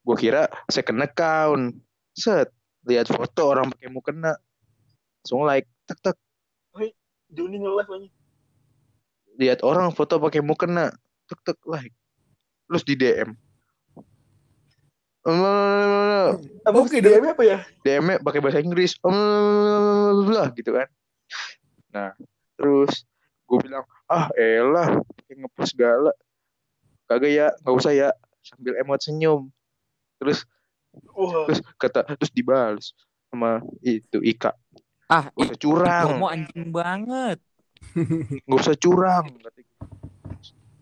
Gue 0.00 0.16
kira 0.16 0.48
second 0.72 1.04
account. 1.04 1.76
Set 2.16 2.48
lihat 2.88 3.12
foto 3.12 3.52
orang 3.52 3.68
pakai 3.76 3.92
mukena. 3.92 4.32
Langsung 5.20 5.44
like 5.44 5.68
tek 5.84 6.00
tek 6.00 6.16
Joni 7.32 7.60
nge-live 7.60 7.90
anjing. 7.92 8.14
lihat 9.40 9.64
orang 9.64 9.88
foto 9.92 10.16
pakai 10.16 10.40
mukena 10.40 10.88
tek 11.28 11.40
tek 11.44 11.60
like. 11.68 11.92
Terus 12.64 12.82
di 12.88 12.96
DM. 12.96 13.36
Oke, 15.22 16.98
DM 16.98 17.22
apa 17.24 17.42
ya? 17.46 17.58
DM-nya 17.86 18.18
pakai 18.18 18.42
bahasa 18.42 18.58
Inggris. 18.58 18.98
lah 19.02 20.50
gitu 20.54 20.74
kan. 20.74 20.88
Nah, 21.94 22.10
terus 22.58 23.06
gue 23.46 23.58
bilang, 23.60 23.86
ah 24.08 24.26
elah, 24.34 24.98
pakai 24.98 25.34
ngepost 25.38 25.70
segala. 25.70 26.10
Kagak 27.06 27.30
ya, 27.30 27.46
nggak 27.62 27.74
usah 27.76 27.92
ya. 27.94 28.10
Sambil 28.42 28.74
emot 28.82 28.98
senyum. 28.98 29.46
Terus 30.18 30.42
Wah, 31.14 31.46
terus 31.48 31.62
kata 31.78 32.04
terus 32.04 32.32
dibalas 32.34 32.92
sama 33.30 33.62
itu 33.80 34.18
Ika. 34.20 34.52
Ah, 35.06 35.28
Gak 35.30 35.54
usah 35.54 35.58
curang, 35.60 36.04
Ikomo 36.08 36.26
anjing 36.28 36.64
banget. 36.68 37.38
gak 38.48 38.58
usah 38.58 38.76
curang. 38.76 39.24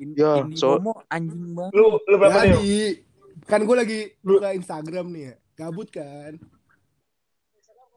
In, 0.00 0.16
Ya, 0.16 0.40
ini 0.40 0.56
so- 0.56 0.80
anjing 1.12 1.52
banget. 1.52 1.72
lu 1.76 2.00
lu 2.00 2.16
berapa 2.16 2.40
deh? 2.48 3.04
Kan 3.50 3.66
gue 3.66 3.76
lagi 3.76 3.98
buka 4.22 4.54
Instagram 4.54 5.10
nih 5.10 5.22
ya. 5.22 5.34
Gabut 5.58 5.90
kan. 5.90 6.38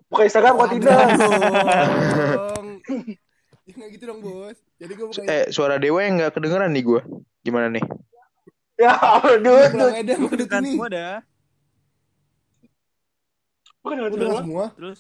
Buka 0.10 0.24
Instagram 0.26 0.54
kok 0.58 0.70
tidak? 0.74 0.98
dong. 1.14 2.68
Ya 3.64 3.88
gitu 3.88 4.04
dong 4.04 4.20
bos. 4.20 4.60
Jadi 4.76 4.92
gue 4.92 5.06
buka 5.08 5.24
Eh, 5.24 5.48
suara 5.48 5.80
dewa 5.80 6.04
yang 6.04 6.20
nggak 6.20 6.36
kedengeran 6.36 6.76
nih 6.76 6.84
gue. 6.84 7.02
Gimana 7.42 7.72
nih? 7.72 7.80
Ya, 8.76 8.92
aduh, 9.24 9.56
udah 9.72 10.48
Kan 10.52 10.68
ini. 10.68 10.76
semua 10.76 10.90
dah. 10.92 11.16
Bukan 13.80 13.96
Udah 14.12 14.44
semua. 14.44 14.66
Terus 14.76 15.00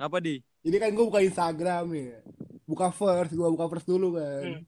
ngapa 0.00 0.24
di? 0.24 0.40
Jadi 0.64 0.76
kan 0.78 0.88
gue 0.88 1.04
buka 1.04 1.20
Instagram 1.20 1.84
nih. 1.92 2.04
ya. 2.16 2.20
Buka 2.64 2.88
first, 2.88 3.36
gue 3.36 3.48
buka 3.52 3.66
first 3.68 3.84
dulu 3.84 4.16
kan. 4.16 4.64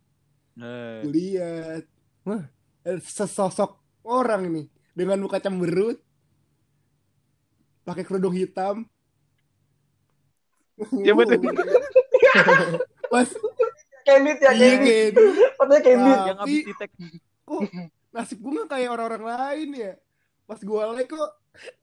Hmm. 0.61 1.01
Gue 1.09 1.13
lihat. 1.17 1.83
Wah, 2.29 2.45
ada 2.85 3.01
sesosok 3.01 3.81
orang 4.05 4.53
nih 4.53 4.67
dengan 4.95 5.19
muka 5.21 5.43
cemberut. 5.43 5.99
Pakai 7.85 8.07
kerudung 8.07 8.33
hitam. 8.33 8.89
Ya, 11.05 11.13
betul. 11.13 11.39
Pas 13.13 13.29
Candid 14.05 14.37
ya, 14.37 14.51
iya. 14.53 15.13
Fotonya 15.57 15.81
candid. 15.81 16.13
Wah. 16.13 16.27
yang 16.29 16.39
habis 16.45 16.61
di 16.61 16.75
tag 16.77 16.91
Kok 17.45 17.61
nasib 18.13 18.39
gue 18.41 18.53
gak 18.53 18.69
kayak 18.77 18.91
orang-orang 18.93 19.25
lain 19.25 19.69
ya? 19.77 19.93
Pas 20.45 20.61
gue 20.61 20.83
like 20.93 21.09
kok 21.09 21.31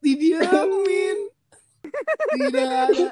didiamin. 0.02 1.18
Tidak 1.82 2.62
ada 2.62 3.06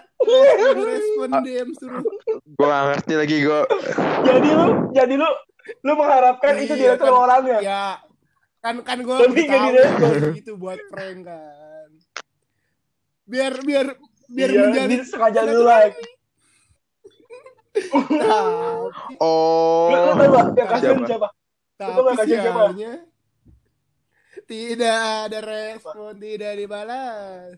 respon 0.78 1.30
DM 1.42 1.70
suruh 1.74 2.06
Gue 2.46 2.68
gak 2.70 2.86
ngerti 2.94 3.14
lagi 3.18 3.38
gue. 3.42 3.62
Jadi 4.30 4.50
lu, 4.54 4.66
jadi 4.94 5.14
lu, 5.18 5.30
lu 5.82 5.92
mengharapkan 5.98 6.54
itu 6.62 6.74
Iya, 6.78 6.94
dia 6.94 7.02
tuh 7.02 7.10
kan. 7.10 7.22
orangnya. 7.26 7.60
ya 7.66 7.86
kan 8.60 8.76
kan 8.84 9.00
gue 9.00 9.16
Tapi 9.18 9.42
direspon. 9.42 10.36
gitu 10.36 10.52
buat 10.56 10.80
prank 10.88 11.20
kan 11.24 11.90
biar 13.24 13.54
biar 13.62 13.88
biar 14.28 14.50
Iya, 14.50 14.60
menjadi 14.64 14.96
sengaja 15.04 15.42
lu 15.44 15.64
like. 15.64 15.96
tapi 17.80 18.92
Oh. 19.20 19.88
Lu, 19.90 19.98
tau 20.12 20.28
gak 20.28 20.46
yang 20.52 20.68
kasihan 20.68 20.98
Siapa? 21.06 21.28
tapi 21.80 22.00
kasih 22.12 22.38
siapa? 22.38 22.64
tidak 24.44 24.98
ada 25.30 25.40
respon 25.40 26.12
tidak 26.18 26.54
dibalas 26.56 27.56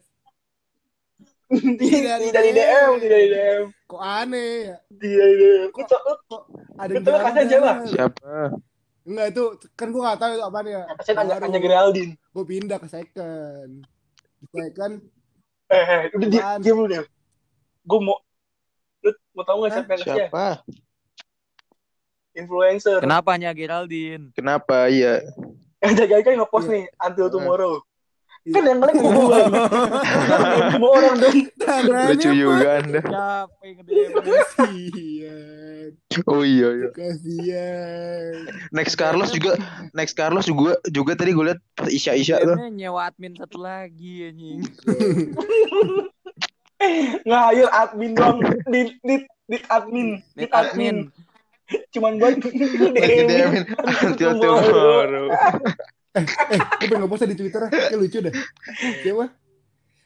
Tidak 1.49 2.15
di 2.21 2.29
DM, 2.29 2.91
tidak 3.01 3.19
di 3.19 3.27
DM. 3.29 3.63
kok 3.83 3.99
aneh 3.99 4.55
ya 4.67 4.77
Tidak 4.89 5.25
di 5.25 5.35
DM. 5.35 5.67
Kok 5.71 5.83
kok 6.27 6.43
ada 6.77 6.91
Betul, 6.93 7.15
kasihan 7.17 7.47
siapa? 7.49 7.71
Siapa? 7.87 8.35
Enggak 9.11 9.27
itu 9.29 9.43
kan 9.73 9.87
gue 9.87 10.01
gak 10.01 10.17
tahu 10.17 10.31
itu 10.31 10.43
apaan 10.43 10.65
ya 10.65 10.81
kasihan 10.95 11.17
Anya, 11.19 11.33
Baru 11.35 11.45
Anya 11.45 11.59
Geraldine. 11.59 12.11
gue 12.17 12.45
pindah 12.47 12.77
ke 12.77 12.87
second 12.87 13.69
di 14.39 14.45
second 14.49 14.93
Eh, 15.67 15.85
eh, 15.87 16.01
udah 16.11 16.27
dia, 16.27 16.43
diam 16.59 16.83
lu 16.83 16.87
deh. 16.87 16.99
Gue 17.81 17.99
mau, 18.01 18.19
lu 18.99 19.09
mau 19.31 19.43
tau 19.43 19.63
gak 19.63 19.71
siapa 19.71 19.91
yang? 19.93 20.03
Siapa? 20.27 20.45
Influencer. 22.31 22.99
Kenapa 22.99 23.31
nya 23.35 23.51
Geraldine? 23.51 24.31
Kenapa? 24.31 24.87
Iya. 24.87 25.23
Yang 25.79 25.93
jaga 25.95 26.15
kan 26.21 26.33
nge-post 26.37 26.67
Iya. 26.67 26.73
nih, 26.75 26.83
until 27.07 27.27
tomorrow. 27.27 27.73
Iya. 28.43 28.51
Kan 28.51 28.63
yang 28.67 28.77
nge-like 28.83 28.99
gue. 28.99 29.39
Semua 30.75 30.89
orang 30.91 31.15
dong. 31.15 31.37
Lucu 32.11 32.29
juga 32.35 32.67
anda. 32.75 33.01
Siapa 33.01 33.61
yang 33.63 33.75
nge-DM? 33.79 34.11
Kasihan. 35.81 36.23
Oh 36.29 36.43
iya 36.45 36.67
iya. 36.75 36.89
Kasian. 36.93 38.33
Next 38.75 38.95
Carlos 38.99 39.29
juga 39.33 39.57
next 39.95 40.13
Carlos 40.13 40.45
juga 40.45 40.77
juga 40.89 41.17
tadi 41.17 41.33
gue 41.33 41.45
liat 41.51 41.59
pas 41.73 41.89
Isya 41.89 42.13
Isya 42.17 42.43
tuh. 42.45 42.57
Nyewa 42.69 43.09
admin 43.09 43.33
satu 43.33 43.57
lagi 43.61 44.29
anjing. 44.29 44.61
Ngayur 47.29 47.69
admin 47.69 48.11
doang. 48.17 48.39
Di 48.69 48.97
di 49.01 49.15
di 49.49 49.57
admin. 49.69 50.21
Di 50.37 50.45
admin. 50.49 51.09
Cuman 51.95 52.19
buat 52.19 52.35
Lagi 52.35 53.23
DM-in 53.31 53.63
until 54.03 54.35
tomorrow. 54.35 55.31
Eh, 56.11 56.59
gue 56.59 56.87
pengen 56.91 57.07
ngepost 57.07 57.23
di 57.23 57.37
Twitter. 57.39 57.63
Kayak 57.71 57.95
lucu 57.95 58.19
deh. 58.19 58.33
Siapa? 59.07 59.31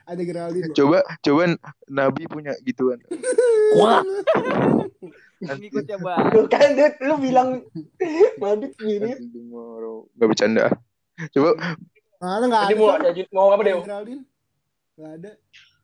Ada 0.05 0.21
Geraldine. 0.21 0.69
Coba 0.77 1.01
coba 1.25 1.57
Nabi 1.89 2.29
punya 2.29 2.53
gituan. 2.61 3.01
Wah. 3.81 4.05
Ini 5.43 5.67
gue 5.67 5.83
coba. 5.95 6.11
Tuh 6.31 6.45
kan 6.47 6.69
lu 7.03 7.15
bilang 7.19 7.49
Madit 8.39 8.71
gini. 8.79 9.11
Gak 10.15 10.27
bercanda. 10.31 10.71
Coba 11.31 11.51
Mana 12.15 12.45
nggak 12.47 12.63
ada? 12.71 12.75
Mau 12.79 12.95
mau 13.31 13.47
apa 13.51 13.61
deh? 13.63 13.73
Geraldine? 13.83 14.23
Nggak 14.95 15.11
ada. 15.19 15.31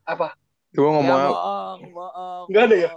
Apa? 0.08 0.28
coba 0.72 0.88
Ya, 0.88 0.94
ngomong 0.96 1.20
bohong, 1.28 1.80
bohong. 1.92 2.44
Nggak 2.48 2.62
ada 2.64 2.76
ya? 2.76 2.90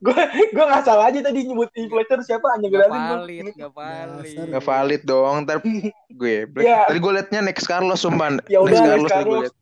Gue 0.00 0.16
gue 0.52 0.64
nggak 0.64 0.84
salah 0.84 1.12
aja 1.12 1.20
tadi 1.20 1.44
nyebut 1.44 1.68
influencer 1.76 2.20
siapa 2.24 2.56
hanya 2.56 2.68
Gak 2.68 2.88
Geraldine. 2.88 3.08
valid, 3.12 3.44
gak 3.52 3.72
valid. 3.76 4.36
Gak 4.48 4.64
valid 4.64 5.02
dong. 5.04 5.34
Ntar 5.44 5.56
gue. 6.20 6.36
Ya. 6.60 6.88
Tadi 6.88 6.98
gue 7.00 7.12
liatnya 7.16 7.40
next 7.44 7.68
Carlos 7.68 8.00
sumpah. 8.00 8.40
Ya 8.48 8.60
udah, 8.60 8.72
next 8.72 8.84
Carlos 8.84 9.10
Carlos. 9.12 9.52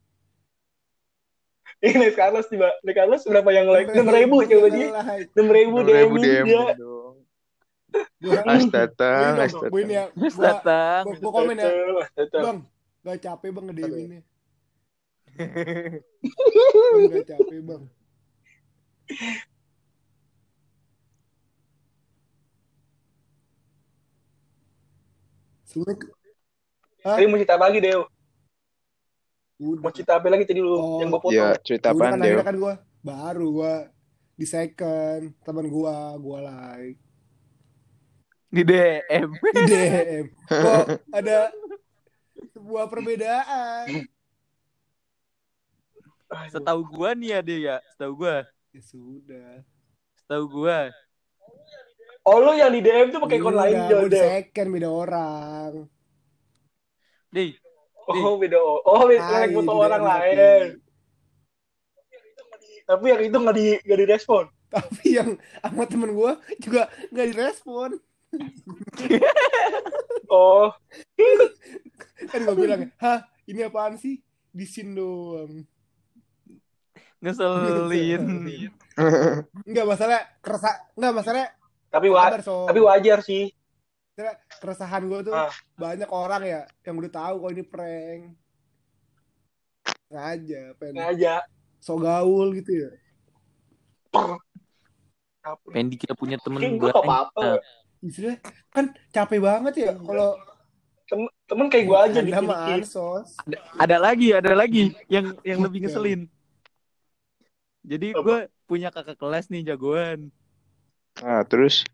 Ini 1.86 2.10
Carlos 2.18 2.50
tiba. 2.50 2.74
Nih 2.82 2.94
Carlos 2.94 3.22
berapa 3.22 3.50
yang 3.54 3.70
like? 3.70 3.86
Enam 3.94 4.10
ribu 4.10 4.42
coba 4.42 4.68
dia. 4.74 4.88
Like. 4.90 5.30
Enam 5.38 5.48
ribu 5.54 5.76
DM 5.86 6.10
dia. 6.18 6.42
ini 6.42 6.74
dong, 6.74 7.16
astatang. 8.44 9.32
gua 9.70 9.80
ini 9.80 9.94
ya. 9.96 10.04
Gua, 10.12 10.28
datang. 10.28 11.02
gua 11.22 11.30
komen 11.30 11.56
ya. 11.56 11.70
Bang, 12.42 12.58
gak 13.06 13.18
capek 13.22 13.50
bang 13.54 13.64
ngedeminnya. 13.70 14.20
Bang, 16.92 17.02
gak 17.14 17.26
capek 17.30 17.58
bang. 17.62 17.82
Sebenernya 25.68 26.10
Tadi 26.98 27.24
mau 27.30 27.38
cerita 27.38 27.56
lagi 27.56 27.78
Deo? 29.58 29.74
Mau 29.74 29.82
udah. 29.82 29.92
cerita 29.92 30.12
apa 30.14 30.26
lagi 30.28 30.46
tadi 30.46 30.60
lu 30.60 30.70
Oh. 30.70 30.98
yang 30.98 31.10
gue 31.10 31.18
foto? 31.18 31.34
Ya 31.34 31.58
cerita 31.58 31.90
Udah 31.90 32.14
apaan 32.14 32.22
kan 32.22 32.46
kan 32.46 32.56
gua 32.56 32.74
baru 33.00 33.46
gua 33.52 33.74
di 34.32 34.46
second 34.46 35.34
teman 35.42 35.66
gua 35.66 35.94
gua 36.16 36.38
like 36.40 36.98
Di 38.48 38.62
DM. 38.62 39.28
di 39.58 39.62
DM 39.66 40.24
kok 40.46 40.84
ada 41.10 41.50
sebuah 42.48 42.84
perbedaan 42.86 43.86
Aduh. 46.28 46.48
Setahu 46.48 46.80
gua 46.86 47.10
nih 47.12 47.28
ya 47.30 47.40
dia 47.40 47.58
ya. 47.58 47.76
Setahu 47.90 48.12
gua. 48.16 48.46
ya 48.70 48.80
sudah 48.80 49.64
Setahu 50.16 50.44
gua. 50.46 50.92
Oh 52.22 52.38
lu 52.38 52.52
yang 52.52 52.68
di 52.68 52.78
DM 52.78 53.08
tuh 53.08 53.18
pakai 53.18 53.40
akun 53.40 53.56
Udah, 53.56 53.60
lain 53.64 53.76
di 54.06 54.20
second 54.20 54.68
beda 54.68 54.88
orang 54.88 55.72
Dih, 57.28 57.56
Oh 58.08 58.34
beda. 58.36 58.56
Oh 58.58 59.04
beda 59.04 59.20
Ah, 59.20 59.30
like 59.38 59.46
iya, 59.46 59.54
foto 59.54 59.68
di 59.68 59.78
orang 59.78 60.00
tapi- 60.00 60.10
lain. 60.10 60.36
Tapi 62.82 63.04
yang 63.06 63.20
itu 63.22 63.36
nggak 63.36 63.54
di 63.54 63.66
nggak 63.82 63.98
direspon. 64.00 64.44
tapi 64.68 65.04
yang 65.10 65.30
sama 65.58 65.82
temen 65.84 66.10
gua 66.12 66.36
juga 66.58 66.86
nggak 67.08 67.26
direspon 67.26 67.90
Oh 70.28 70.68
kan 72.28 72.38
gua 72.44 72.52
bilang 72.52 72.80
hah 72.96 73.24
ini 73.44 73.60
apaan 73.62 73.96
sih 73.96 74.20
di 74.48 74.64
scene 74.64 74.92
doang 74.92 75.64
ngeselin. 77.18 78.22
Enggak 79.64 79.86
masalah 79.86 80.20
kerasa 80.38 80.70
enggak 80.94 81.14
masalah 81.16 81.44
tapi 81.88 82.06
wa 82.08 82.20
sabar 82.22 82.40
so 82.44 82.64
tapi 82.68 82.78
wajar 82.78 83.18
sih. 83.20 83.50
Keresahan 84.58 85.02
gue 85.04 85.20
tuh 85.22 85.34
Ah. 85.34 85.52
banyak 85.74 86.08
orang 86.08 86.42
ya 86.42 86.60
yang 86.82 86.96
udah 86.96 87.08
tahu 87.08 87.34
kalau 87.38 87.52
ini 87.52 87.62
prank 87.62 88.22
sengaja 90.06 90.62
pengen 90.76 90.94
Sengaja. 90.96 91.34
so 91.78 91.94
gaul 91.96 92.50
gitu 92.52 92.72
ya 92.78 92.90
Pendi 95.64 95.96
kita 95.96 96.12
punya 96.12 96.36
temen 96.36 96.60
Kayak 96.60 96.72
gue 96.72 96.80
gua. 96.82 96.92
gak 96.92 97.04
apa-apa. 97.04 97.48
istilahnya 98.00 98.38
kan 98.68 98.84
capek 99.08 99.40
banget 99.40 99.74
ya 99.80 99.92
kalau 99.96 100.36
Temen, 101.08 101.24
temen 101.48 101.66
kayak 101.72 101.86
gue 101.88 101.98
aja 101.98 102.20
ansos 102.76 103.32
Ada, 103.40 103.58
ada 103.80 103.96
lagi, 103.96 104.28
ada 104.28 104.52
lagi 104.52 104.92
yang 105.08 105.32
yang 105.40 105.64
lebih 105.64 105.80
ngeselin. 105.80 106.28
Jadi 107.80 108.12
Apa? 108.12 108.20
gue 108.20 108.38
punya 108.68 108.92
kakak 108.92 109.16
kelas 109.16 109.48
nih 109.48 109.64
jagoan. 109.64 110.28
Nah 111.24 111.40
terus 111.48 111.88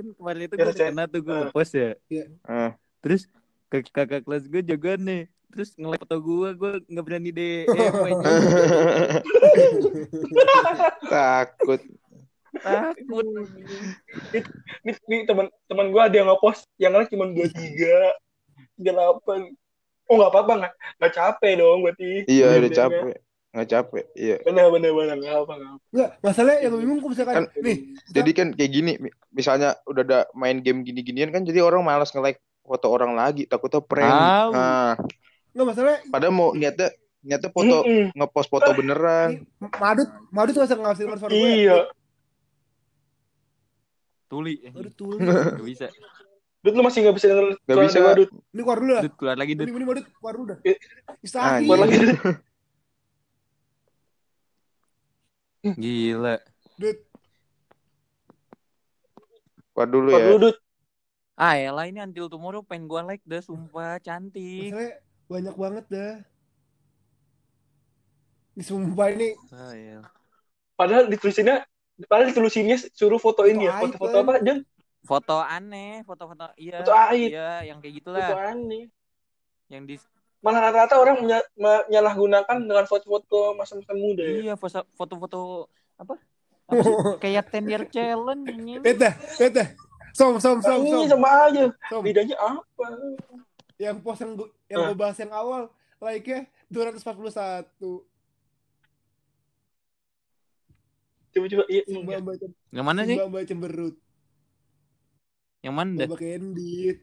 Kan 0.00 0.16
kemarin 0.16 0.40
itu 0.42 0.54
Ya, 0.56 0.64
gue 0.64 0.72
kena 0.72 1.04
tuh 1.04 1.20
gue 1.20 1.30
Ah. 1.30 1.38
ngepost 1.44 1.72
ya. 1.76 1.90
ah, 2.42 2.70
Terus 3.00 3.22
ke 3.68 3.76
kakak 3.86 4.24
kelas 4.24 4.44
gue 4.44 4.60
jagoan 4.64 5.00
nih. 5.02 5.22
Terus 5.50 5.74
nge 5.74 5.88
foto 5.94 6.16
gue, 6.16 6.48
gue 6.54 6.70
nggak 6.88 7.04
berani 7.04 7.28
DM 7.28 7.76
aja. 7.76 8.16
takut. 11.06 11.80
Takut. 12.56 13.24
Nih, 14.80 14.94
nih 15.04 15.20
teman 15.22 15.46
teman 15.66 15.86
gue 15.90 16.00
ada 16.00 16.14
yang 16.14 16.28
ngepost 16.28 16.64
yang 16.76 16.92
like 16.94 17.08
cuma 17.08 17.28
dua 17.28 17.46
tiga 17.46 18.14
delapan. 18.74 19.54
Oh 20.06 20.14
nggak 20.16 20.30
apa-apa 20.32 20.52
nggak 20.56 20.72
nggak 20.96 21.12
capek 21.12 21.52
dong 21.56 21.78
berarti. 21.84 22.24
Iya 22.24 22.44
udah 22.56 22.60
DM-nya. 22.64 22.74
capek. 22.74 23.14
Nggak 23.50 23.68
capek. 23.68 24.04
Iya. 24.14 24.36
Bener 24.42 24.66
bener 24.68 24.90
bener 24.90 25.14
nggak 25.16 25.34
apa 25.36 25.52
nggak 25.52 25.70
apa. 25.70 25.82
enggak 25.90 26.10
masalahnya 26.20 26.58
yang 26.60 26.74
bingung 26.76 26.98
kok 26.98 27.10
misalkan 27.10 27.34
Kan- 27.36 27.50
nih 27.58 27.76
Jadi 28.08 28.30
kan 28.30 28.48
kayak 28.52 28.70
gini, 28.70 28.92
mi- 28.96 29.16
misalnya 29.30 29.68
udah 29.84 30.02
ada 30.02 30.20
main 30.32 30.58
game 30.58 30.80
gini-ginian 30.80 31.28
kan 31.28 31.42
jadi 31.42 31.58
orang 31.60 31.82
malas 31.82 32.08
nge-like 32.08 32.38
foto 32.60 32.86
orang 32.86 33.12
lagi, 33.12 33.44
takutnya 33.44 33.80
prank. 33.80 34.06
Tahu. 34.08 34.50
Nah, 34.52 34.92
enggak 35.50 35.66
masalahnya 35.66 35.98
padahal 36.06 36.30
mau 36.32 36.48
niatnya 36.52 36.88
niatnya 37.20 37.50
foto 37.50 37.76
Mm-mm. 37.82 38.14
ngepost 38.14 38.48
foto 38.48 38.70
beneran. 38.70 39.42
madut 39.82 40.08
madut 40.30 40.52
tuh 40.52 40.62
nggak 40.62 40.78
ngasih 40.78 41.04
nomor 41.04 41.18
gue 41.20 41.34
Iya. 41.34 41.78
Tuli. 44.26 44.54
Madut 44.70 44.94
tuh 44.94 45.18
Gak 45.58 45.66
bisa. 45.66 45.86
Dut 46.60 46.70
lu 46.70 46.82
masih 46.82 47.02
nggak 47.02 47.16
bisa 47.16 47.26
denger 47.26 47.46
Nggak 47.56 47.72
suara 47.72 47.82
bisa. 47.82 47.98
Dewa, 47.98 48.12
Dut. 48.14 48.30
ini 48.46 48.60
keluar 48.60 48.78
dulu 48.78 48.92
lah 48.92 49.02
Dut 49.02 49.14
keluar 49.16 49.34
lagi 49.34 49.50
ini 49.50 49.58
Dut. 49.58 49.72
ini 49.72 49.82
madut 49.82 50.04
keluar 50.12 50.34
dulu 50.36 50.46
dah 50.46 50.58
Eh, 50.62 50.76
Istirahat 51.18 51.64
keluar 51.64 51.78
lagi, 51.80 51.96
Dut. 51.98 52.14
Gila. 55.62 56.40
Dut 56.80 56.98
Keluar 59.70 59.88
dulu 59.88 60.08
ya. 60.12 60.24
dulu, 60.28 60.36
Dut. 60.48 60.56
Ah 61.40 61.56
elah 61.56 61.88
ini 61.88 62.04
Until 62.04 62.28
Tomorrow 62.28 62.60
pengen 62.60 62.84
gua 62.84 63.00
like 63.00 63.24
dah 63.24 63.40
sumpah 63.40 63.96
cantik. 64.04 64.72
masalahnya 64.76 65.00
banyak 65.30 65.54
banget 65.56 65.84
dah 65.88 66.14
di 68.50 68.62
sumpah 68.66 69.08
ini 69.14 69.38
Ah, 69.54 69.72
iya. 69.72 70.00
Padahal 70.76 71.08
ditulisinnya 71.08 71.64
padahal 72.10 72.28
ditulisinnya 72.34 72.76
suruh 72.92 73.16
foto 73.16 73.48
ini 73.48 73.68
ya, 73.68 73.76
Foto 73.80 73.96
foto-foto 73.96 74.16
apa, 74.20 74.32
Jon? 74.44 74.58
Foto 75.00 75.36
aneh, 75.40 76.04
foto-foto 76.04 76.52
iya. 76.60 76.84
Foto 76.84 76.92
aib. 76.92 77.28
Iya, 77.32 77.50
yang 77.72 77.78
kayak 77.80 77.94
Foto 77.96 77.98
gitulah. 78.04 78.28
aneh. 78.52 78.84
Yang 79.72 79.82
di 79.86 79.94
Malah 80.40 80.60
rata-rata 80.66 80.96
orang 80.96 81.20
menya- 81.20 81.48
menyalahgunakan 81.54 82.56
dengan 82.58 82.84
foto-foto 82.84 83.52
masa-masa 83.52 83.92
muda 83.92 84.24
ya. 84.24 84.36
iya 84.40 84.54
foto- 84.56 84.88
foto-foto 84.94 85.68
apa? 85.96 86.16
Kayak 87.22 87.52
10 87.52 87.68
year 87.68 87.84
challenge 87.86 88.46
ini. 88.48 88.80
beda 88.80 89.10
beda 89.36 89.64
som 90.10 90.38
som 90.38 90.58
som 90.58 90.80
som 90.80 90.80
ini 90.80 91.04
sama 91.04 91.28
aja. 91.46 91.68
som 91.86 92.00
Bedanya 92.00 92.36
apa? 92.40 92.84
yang 93.76 94.00
post 94.00 94.20
yang 94.20 94.32
gua, 94.34 94.48
yang 94.66 94.80
gua 94.86 94.96
bahas 94.96 95.16
yang 95.16 95.32
awal 95.32 95.68
like-nya 95.98 96.48
241 96.68 97.68
Coba-coba 101.30 101.64
iya. 101.68 101.82
Mbak 101.86 102.18
Mbak 102.20 102.34
Yang 102.70 102.86
mana 102.86 103.00
sih? 103.04 103.14
Mbak 103.14 103.28
Mbak 103.28 103.42
cemberut 103.46 103.94
Yang 105.62 105.74
mana 105.74 105.90
dah? 105.94 106.06
Mbak 106.08 106.18
Candid 106.18 106.98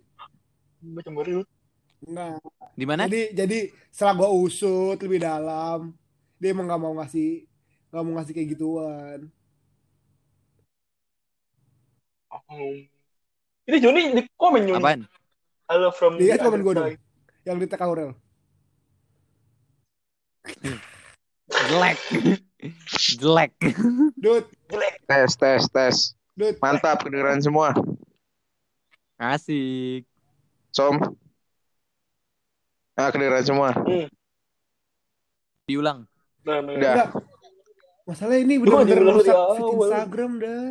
Macam 0.77 1.13
baru. 1.15 1.41
Nah 2.05 2.37
Di 2.77 2.85
mana? 2.85 3.09
jadi 3.09 3.33
jadi 3.33 3.73
setelah 3.89 4.13
gua 4.25 4.29
usut 4.29 5.01
lebih 5.01 5.17
dalam 5.17 5.97
dia 6.37 6.53
emang 6.53 6.69
nggak 6.69 6.81
mau 6.81 6.93
ngasih 7.01 7.49
nggak 7.89 8.03
mau 8.05 8.13
ngasih 8.21 8.33
kayak 8.37 8.49
gituan 8.53 9.21
Oh. 12.27 12.75
Ini 13.65 13.77
Joni 13.79 14.13
di 14.13 14.21
komen 14.35 14.67
Joni. 14.67 14.83
Apaan? 14.83 15.01
Halo 15.71 15.89
from 15.95 16.19
the 16.19 16.37
komen 16.37 16.59
gua 16.61 16.73
dong. 16.75 16.93
yang 17.47 17.57
di 17.57 17.65
Aurel 17.79 18.11
Jelek. 21.49 21.97
Jelek. 23.19 23.53
Dut 24.19 24.45
Jelek. 24.69 24.93
Tes 25.07 25.31
tes 25.39 25.63
tes. 25.71 25.95
Dut. 26.35 26.55
Mantap 26.61 27.01
kedengeran 27.03 27.39
semua. 27.39 27.73
Asik. 29.17 30.05
Som. 30.75 30.99
Ah, 32.97 33.13
kedengeran 33.13 33.45
semua. 33.45 33.69
Diulang. 35.69 36.09
Nah, 36.41 36.59
nah. 36.65 36.73
Udah. 36.73 36.93
Enggak. 36.97 37.09
Masalah 38.07 38.35
ini 38.39 38.55
Gua 38.57 38.81
diulang 38.81 39.19
rusak 39.21 39.35
dari 39.35 39.61
feed. 39.61 39.77
Instagram 39.77 40.31
dah. 40.41 40.63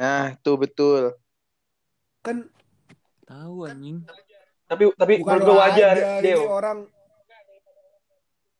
Nah, 0.00 0.24
itu 0.32 0.52
betul. 0.56 1.02
Kan 2.24 2.48
Tahu 3.30 3.62
anjing. 3.62 4.02
Tapi 4.66 4.90
tapi 4.98 5.12
bukan 5.22 5.38
menurut 5.38 5.46
gue 5.46 5.56
wajar, 5.62 5.94
Deo. 6.18 6.50
orang 6.50 6.78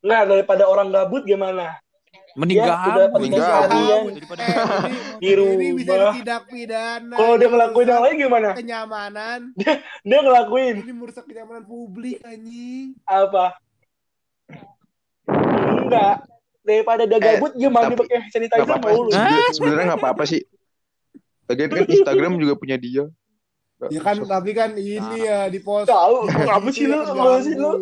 Nah, 0.01 0.21
daripada 0.25 0.65
orang 0.71 0.95
gabut 0.95 1.27
gimana? 1.27 1.77
Mending 2.41 2.57
Ya, 2.57 2.65
udah 2.65 3.05
sekalian 3.05 4.03
Daripada 4.17 4.43
Eh, 5.21 5.29
ini, 5.53 5.67
di 5.69 5.77
bisa 5.77 5.93
rumah. 5.93 6.15
tidak 6.17 6.41
pidana. 6.49 7.15
Kalau 7.15 7.35
dia 7.37 7.49
ngelakuin 7.49 7.85
yang 7.85 7.93
merusak 7.93 8.01
lain 8.03 8.17
gimana? 8.19 8.49
kenyamanan. 8.57 9.41
Dia 10.09 10.19
ngelakuin 10.19 10.75
Ini 10.81 10.93
merusak 10.95 11.25
kenyamanan 11.27 11.65
publik 11.65 12.17
anjing. 12.23 12.97
apa? 13.05 13.61
Enggak. 15.29 16.15
Daripada 16.61 17.03
dia 17.05 17.17
Eh, 17.17 17.23
gabut, 17.27 17.53
dia 17.55 17.69
mandi 17.69 17.87
tapi- 17.91 18.01
pakai 18.01 18.17
Gak 18.19 18.31
sanitizer 18.31 18.63
apa-apa. 18.63 18.87
mau 18.87 19.01
lu. 19.03 19.11
Sebenarnya- 19.51 19.87
nggak 19.87 20.01
apa-apa 20.01 20.25
sih. 20.25 20.41
Lagian 21.45 21.69
kan 21.69 21.85
Instagram 21.85 22.33
juga 22.37 22.55
punya 22.55 22.77
dia. 22.77 23.05
Ya 23.83 24.01
kan 24.03 24.17
tapi 24.23 24.51
kan 24.53 24.71
ini 24.73 24.97
ya 25.19 25.45
di 25.47 25.57
post. 25.59 25.89
Tahu, 25.89 26.25
ngapa 26.27 26.69
sih 26.71 26.85
lu? 26.85 27.01
Ngapa 27.01 27.37
sih 27.41 27.55
lu? 27.55 27.73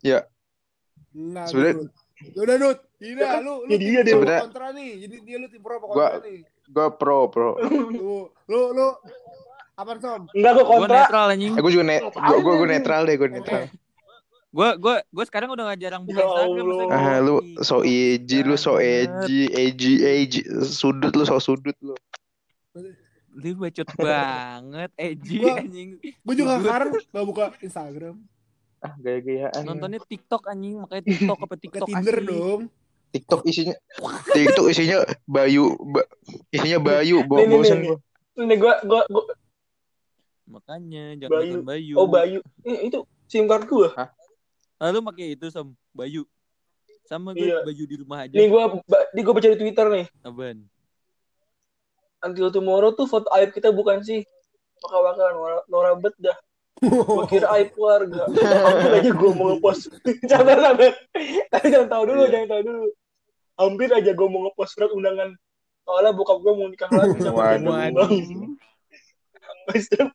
Ya, 0.00 0.24
Nah, 1.12 1.44
Sebenarnya- 1.44 1.76
Dut. 1.78 1.92
Yaudah, 2.32 2.56
Dut. 2.58 2.78
Ini 3.02 3.18
Ya 3.18 3.26
kan, 3.28 3.40
lu, 3.42 3.54
lu 3.62 3.70
ya 3.72 3.76
dia 3.76 3.90
apa 3.92 4.06
Sebenarnya- 4.08 4.42
kontra 4.46 4.66
nih. 4.70 4.90
Jadi 4.96 5.16
dia 5.20 5.36
lu 5.36 5.46
tim 5.46 5.58
pro 5.58 5.74
apa 5.74 5.86
Gua- 5.88 6.10
kontra 6.12 6.22
nih? 6.22 6.38
gue 6.64 6.86
pro, 6.94 7.18
pro. 7.26 7.50
Lu, 7.60 7.82
lu, 8.46 8.60
lu 8.72 8.86
apaan 9.74 9.98
Som? 9.98 10.22
Enggak 10.30 10.52
Gua 10.54 10.64
kontra. 10.64 10.98
netral 11.02 11.26
anjing. 11.28 11.52
Eh, 11.52 11.60
gue 11.60 11.72
juga 11.72 11.84
net, 11.84 12.02
gue 12.06 12.38
gue 12.38 12.54
gue 12.54 12.68
netral 12.70 13.02
deh, 13.02 13.16
gue 13.16 13.28
netral. 13.28 13.64
Gua 14.48 14.76
gua 14.76 15.00
gua 15.02 15.24
sekarang 15.24 15.48
udah 15.50 15.64
gak 15.66 15.80
jarang 15.80 16.04
buka 16.04 16.12
Ya 16.14 16.28
Instagram. 16.28 16.88
Ah, 16.88 17.18
lu 17.18 17.34
so 17.58 17.80
edgy, 17.80 18.38
lu 18.40 18.54
so 18.54 18.76
edgy, 18.76 19.48
edgy, 19.50 19.92
edgy, 19.98 20.40
sudut 20.62 21.10
lu 21.10 21.24
so 21.24 21.40
sudut 21.40 21.72
lu. 21.80 21.96
Lu 23.32 23.56
bacot 23.56 23.88
banget, 23.96 24.90
edgy 24.94 25.40
Gua- 25.40 25.56
anjing. 25.56 25.90
Gue 25.98 26.34
juga 26.34 26.60
sekarang 26.60 26.88
gak 26.92 27.24
buka 27.24 27.44
Instagram. 27.58 28.16
Ah, 28.76 28.92
gaya-gayaan. 28.94 29.62
Nontonnya 29.62 30.02
TikTok 30.02 30.42
anjing, 30.44 30.74
makanya 30.76 31.02
TikTok 31.06 31.38
apa 31.40 31.54
TikTok 31.56 31.88
Tinder 31.88 32.16
asli. 32.18 32.28
dong. 32.28 32.60
TikTok 33.12 33.44
isinya 33.44 33.76
TikTok 34.26 34.66
isinya 34.66 34.98
Bayu, 35.22 35.64
ba- 35.78 36.08
isinya 36.48 36.78
Bayu, 36.78 37.20
bo 37.22 37.36
Nih, 37.36 37.46
nih, 37.46 37.60
gua. 37.84 37.96
Ini 38.34 38.54
gue 38.56 38.74
gue 38.82 39.00
gue 39.06 39.24
Makanya 40.48 41.04
jangan 41.16 41.32
Bayu. 41.34 41.52
nonton 41.54 41.64
Bayu. 41.66 41.94
oh 41.94 42.06
Bayu. 42.06 42.38
Eh, 42.62 42.78
itu 42.86 42.98
SIM 43.26 43.44
card 43.44 43.64
gue. 43.64 43.88
Lalu 44.78 44.98
pakai 45.02 45.26
itu 45.30 45.46
sam 45.48 45.72
Bayu. 45.90 46.24
Sama 47.02 47.32
gue 47.32 47.44
Iya. 47.44 47.60
Bayu 47.62 47.84
di 47.84 47.96
rumah 47.98 48.24
aja. 48.24 48.32
Nih 48.32 48.48
gue 48.48 48.62
di 49.12 49.20
gue 49.20 49.32
baca 49.32 49.48
di 49.48 49.58
Twitter 49.58 49.86
nih. 49.86 50.06
Apaan? 50.22 50.58
Until 52.20 52.48
tomorrow 52.48 52.90
tuh 52.90 53.04
foto 53.04 53.28
aib 53.32 53.50
kita 53.50 53.68
bukan 53.68 54.00
sih. 54.00 54.22
Maka 54.80 54.96
bakal 55.02 55.28
Nora, 55.32 55.58
Nora 55.66 55.92
bet 55.94 56.14
dah. 56.16 56.36
Gue 56.80 57.24
kira 57.28 57.46
aib 57.52 57.70
keluarga. 57.70 58.26
Hampir 58.66 58.90
aja 58.96 59.10
gue 59.10 59.30
mau 59.32 59.52
ngepost. 59.52 59.90
sabar 60.24 60.58
sabar. 60.58 60.92
Tapi 61.48 61.66
jangan 61.68 61.88
tahu 61.88 62.02
dulu, 62.06 62.22
Iya. 62.22 62.30
jangan 62.32 62.48
tahu 62.48 62.62
dulu. 62.64 62.84
Hampir 63.58 63.88
aja 63.92 64.10
gue 64.12 64.28
mau 64.28 64.48
ngepost 64.48 64.76
surat 64.76 64.90
undangan. 64.92 65.36
Soalnya 65.82 66.12
bokap 66.14 66.38
gue 66.40 66.52
mau 66.54 66.66
nikah 66.70 66.90
lagi 66.90 67.18
sama. 67.20 67.58
Maksudnya 69.68 70.10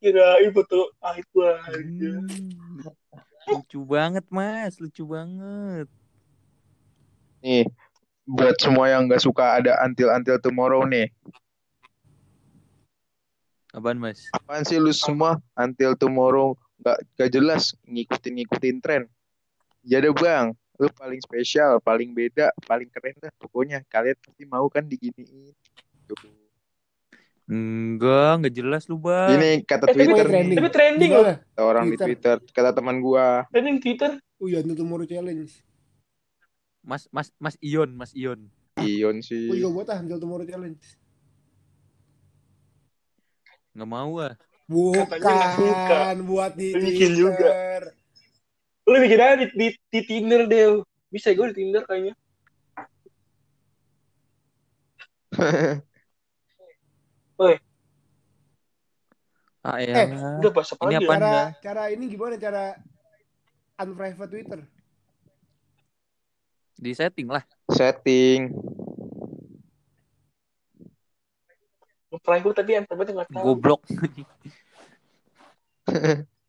kira 0.00 0.26
ibu 0.46 0.60
tuh 0.66 0.90
aib 1.14 1.26
gue 1.34 1.50
aja. 1.50 2.10
Hmm. 2.20 2.50
Lucu 3.50 3.80
banget 3.82 4.24
mas, 4.30 4.78
lucu 4.78 5.02
banget. 5.08 5.88
Nih, 7.40 7.64
buat 8.28 8.54
semua 8.60 8.92
yang 8.92 9.08
nggak 9.08 9.24
suka 9.24 9.58
ada 9.58 9.80
until 9.82 10.12
until 10.12 10.36
tomorrow 10.38 10.84
nih. 10.86 11.08
Apaan 13.74 13.98
mas? 13.98 14.28
Apaan 14.34 14.62
sih 14.66 14.78
lu 14.78 14.92
semua 14.92 15.40
until 15.56 15.96
tomorrow 15.96 16.54
nggak 16.82 16.98
nggak 17.16 17.30
jelas 17.32 17.72
ngikutin 17.88 18.32
ngikutin 18.38 18.76
tren. 18.84 19.02
Ya 19.80 20.04
deh 20.04 20.12
bang, 20.12 20.52
lu 20.80 20.88
paling 20.96 21.20
spesial, 21.20 21.76
paling 21.84 22.16
beda, 22.16 22.48
paling 22.64 22.88
keren 22.88 23.12
dah. 23.20 23.28
Pokoknya 23.36 23.84
kalian 23.84 24.16
pasti 24.16 24.48
mau 24.48 24.64
kan 24.72 24.88
diginiin. 24.88 25.52
Tuh. 26.08 26.16
Enggak, 27.50 28.40
enggak 28.40 28.54
jelas 28.56 28.82
lu 28.88 28.96
bang. 28.96 29.36
Ini 29.36 29.50
kata 29.68 29.84
Eh, 29.84 29.92
tapi 29.92 30.00
Twitter 30.08 30.26
trending. 30.26 30.48
nih, 30.48 30.56
Tapi 30.56 30.70
trending 30.72 31.10
loh. 31.12 31.36
Orang 31.60 31.84
di 31.90 31.96
Twitter. 31.98 32.38
Twitter, 32.40 32.54
kata 32.56 32.70
teman 32.72 32.96
gua. 33.04 33.44
Trending 33.52 33.76
Twitter. 33.82 34.10
Oh 34.40 34.46
iya, 34.48 34.64
itu 34.64 34.72
tomorrow 34.72 35.04
challenge. 35.04 35.52
Mas 36.80 37.04
Mas 37.12 37.28
Mas 37.36 37.60
Ion, 37.60 37.92
Mas 37.92 38.16
Ion. 38.16 38.48
Ion 38.80 39.20
Gue 39.20 39.26
sih. 39.26 39.52
juga 39.52 39.84
buat 39.84 39.88
ah, 39.92 40.00
tomorrow 40.16 40.46
challenge. 40.48 40.80
Nggak 43.76 43.90
mau 43.90 44.12
ah. 44.16 44.34
Katanya 44.70 45.18
nggak 45.20 45.50
suka. 45.58 45.74
Bukan 45.74 46.16
buat 46.24 46.52
di 46.54 46.68
Lu 46.72 46.80
bikin 46.80 47.10
juga. 47.18 47.50
Lu 48.90 48.98
bikin 48.98 49.20
aja 49.22 49.34
di, 49.38 49.46
di, 49.54 49.68
di 49.70 50.00
Tinder 50.02 50.50
deh. 50.50 50.82
Bisa 51.14 51.30
gue 51.30 51.46
di 51.54 51.56
Tinder 51.62 51.86
kayaknya. 51.86 52.14
Ah 59.60 59.76
Eh, 59.76 59.92
ya. 59.92 60.40
Udah 60.40 60.52
pas 60.56 60.64
apa 60.72 60.82
Ini 60.88 60.94
lagi 60.96 61.04
apa? 61.04 61.12
ya? 61.12 61.20
Cara 61.20 61.34
cara 61.60 61.82
ini 61.92 62.04
gimana 62.08 62.34
cara 62.40 62.80
unprivate 63.76 64.30
Twitter? 64.32 64.60
Di 66.80 66.90
setting 66.96 67.28
lah. 67.28 67.44
Setting. 67.68 68.56
Private 72.24 72.56
tapi 72.56 72.70
yang 72.74 72.84
private 72.88 73.12
nggak 73.12 73.28
tahu. 73.36 73.44
Goblok. 73.52 73.80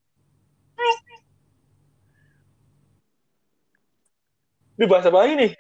Ini 4.81 4.89
bahasa 4.89 5.13
apa 5.13 5.21
lagi 5.21 5.37
nih? 5.37 5.51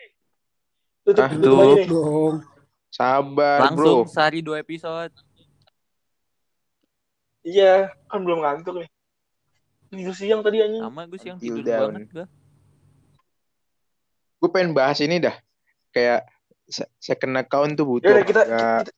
Tutup, 1.05 1.21
Ah, 1.21 1.29
tutup 1.29 1.77
nih. 1.77 1.85
Dong. 1.85 2.35
Sabar, 2.89 3.57
Langsung 3.61 4.01
bro. 4.01 4.09
sehari 4.09 4.41
dua 4.41 4.57
episode. 4.59 5.13
Iya, 7.41 7.93
kan 8.09 8.17
belum 8.19 8.41
ngantuk 8.41 8.81
nih. 8.81 8.89
Tidur 9.87 10.17
siang 10.17 10.41
tadi 10.41 10.57
anjing. 10.57 10.81
Sama 10.81 11.05
gue 11.05 11.19
siang 11.21 11.37
tidur 11.37 11.61
down. 11.61 11.93
banget 11.93 12.09
gue. 12.09 12.25
Gue 14.35 14.49
pengen 14.49 14.73
bahas 14.73 14.97
ini 14.97 15.21
dah. 15.21 15.37
Kayak 15.91 16.25
se- 16.65 16.89
second 16.97 17.37
account 17.37 17.77
tuh 17.77 17.85
butuh. 17.85 18.09
Ya 18.09 18.17
udah 18.17 18.25
kita, 18.25 18.41
nggak? 18.41 18.81
kita 18.81 18.91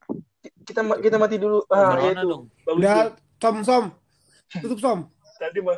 kita 0.63 0.81
ma- 0.81 1.01
kita 1.03 1.15
mati 1.19 1.35
dulu. 1.35 1.67
Ah, 1.67 1.99
ya 1.99 2.15
itu. 2.15 2.47
Udah, 2.65 2.95
tuh. 3.11 3.11
Som 3.43 3.55
Som. 3.61 3.83
Tutup 4.55 4.79
Som. 4.79 4.99
Tadi 5.35 5.59
mah 5.59 5.75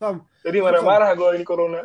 Som. 0.00 0.24
tadi 0.40 0.64
marah-marah 0.64 1.12
gue 1.12 1.28
ini 1.36 1.44
corona. 1.44 1.84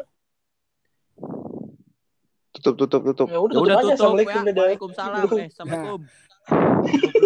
Tutup, 2.62 2.76
tutup, 2.78 3.02
tutup. 3.10 3.28
Ya 3.28 3.39
udah 3.41 3.58
Ya 3.58 3.58
tutup 3.58 3.82
tutup. 3.82 3.91
Assalamualaikum 3.97 4.41
Ya. 4.45 4.54
Waalaikumsalam. 4.62 5.17
Eh, 5.17 5.47
Assalamualaikum. 5.50 6.00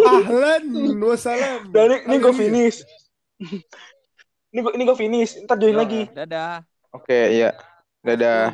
Ahlan 0.05 0.63
wassalam. 1.03 1.61
Dan 1.75 1.85
ini, 1.91 1.95
ini 2.07 2.15
gue 2.23 2.33
finish. 2.35 2.77
ini 4.51 4.59
gue 4.63 4.71
ini 4.79 4.83
gue 4.87 4.97
finish. 4.97 5.31
Ntar 5.43 5.55
join 5.59 5.75
Ya, 5.75 5.79
lagi. 5.83 6.01
Dadah. 6.15 6.55
Oke, 6.95 7.19
iya. 7.35 7.51
Dadah. 7.99 8.43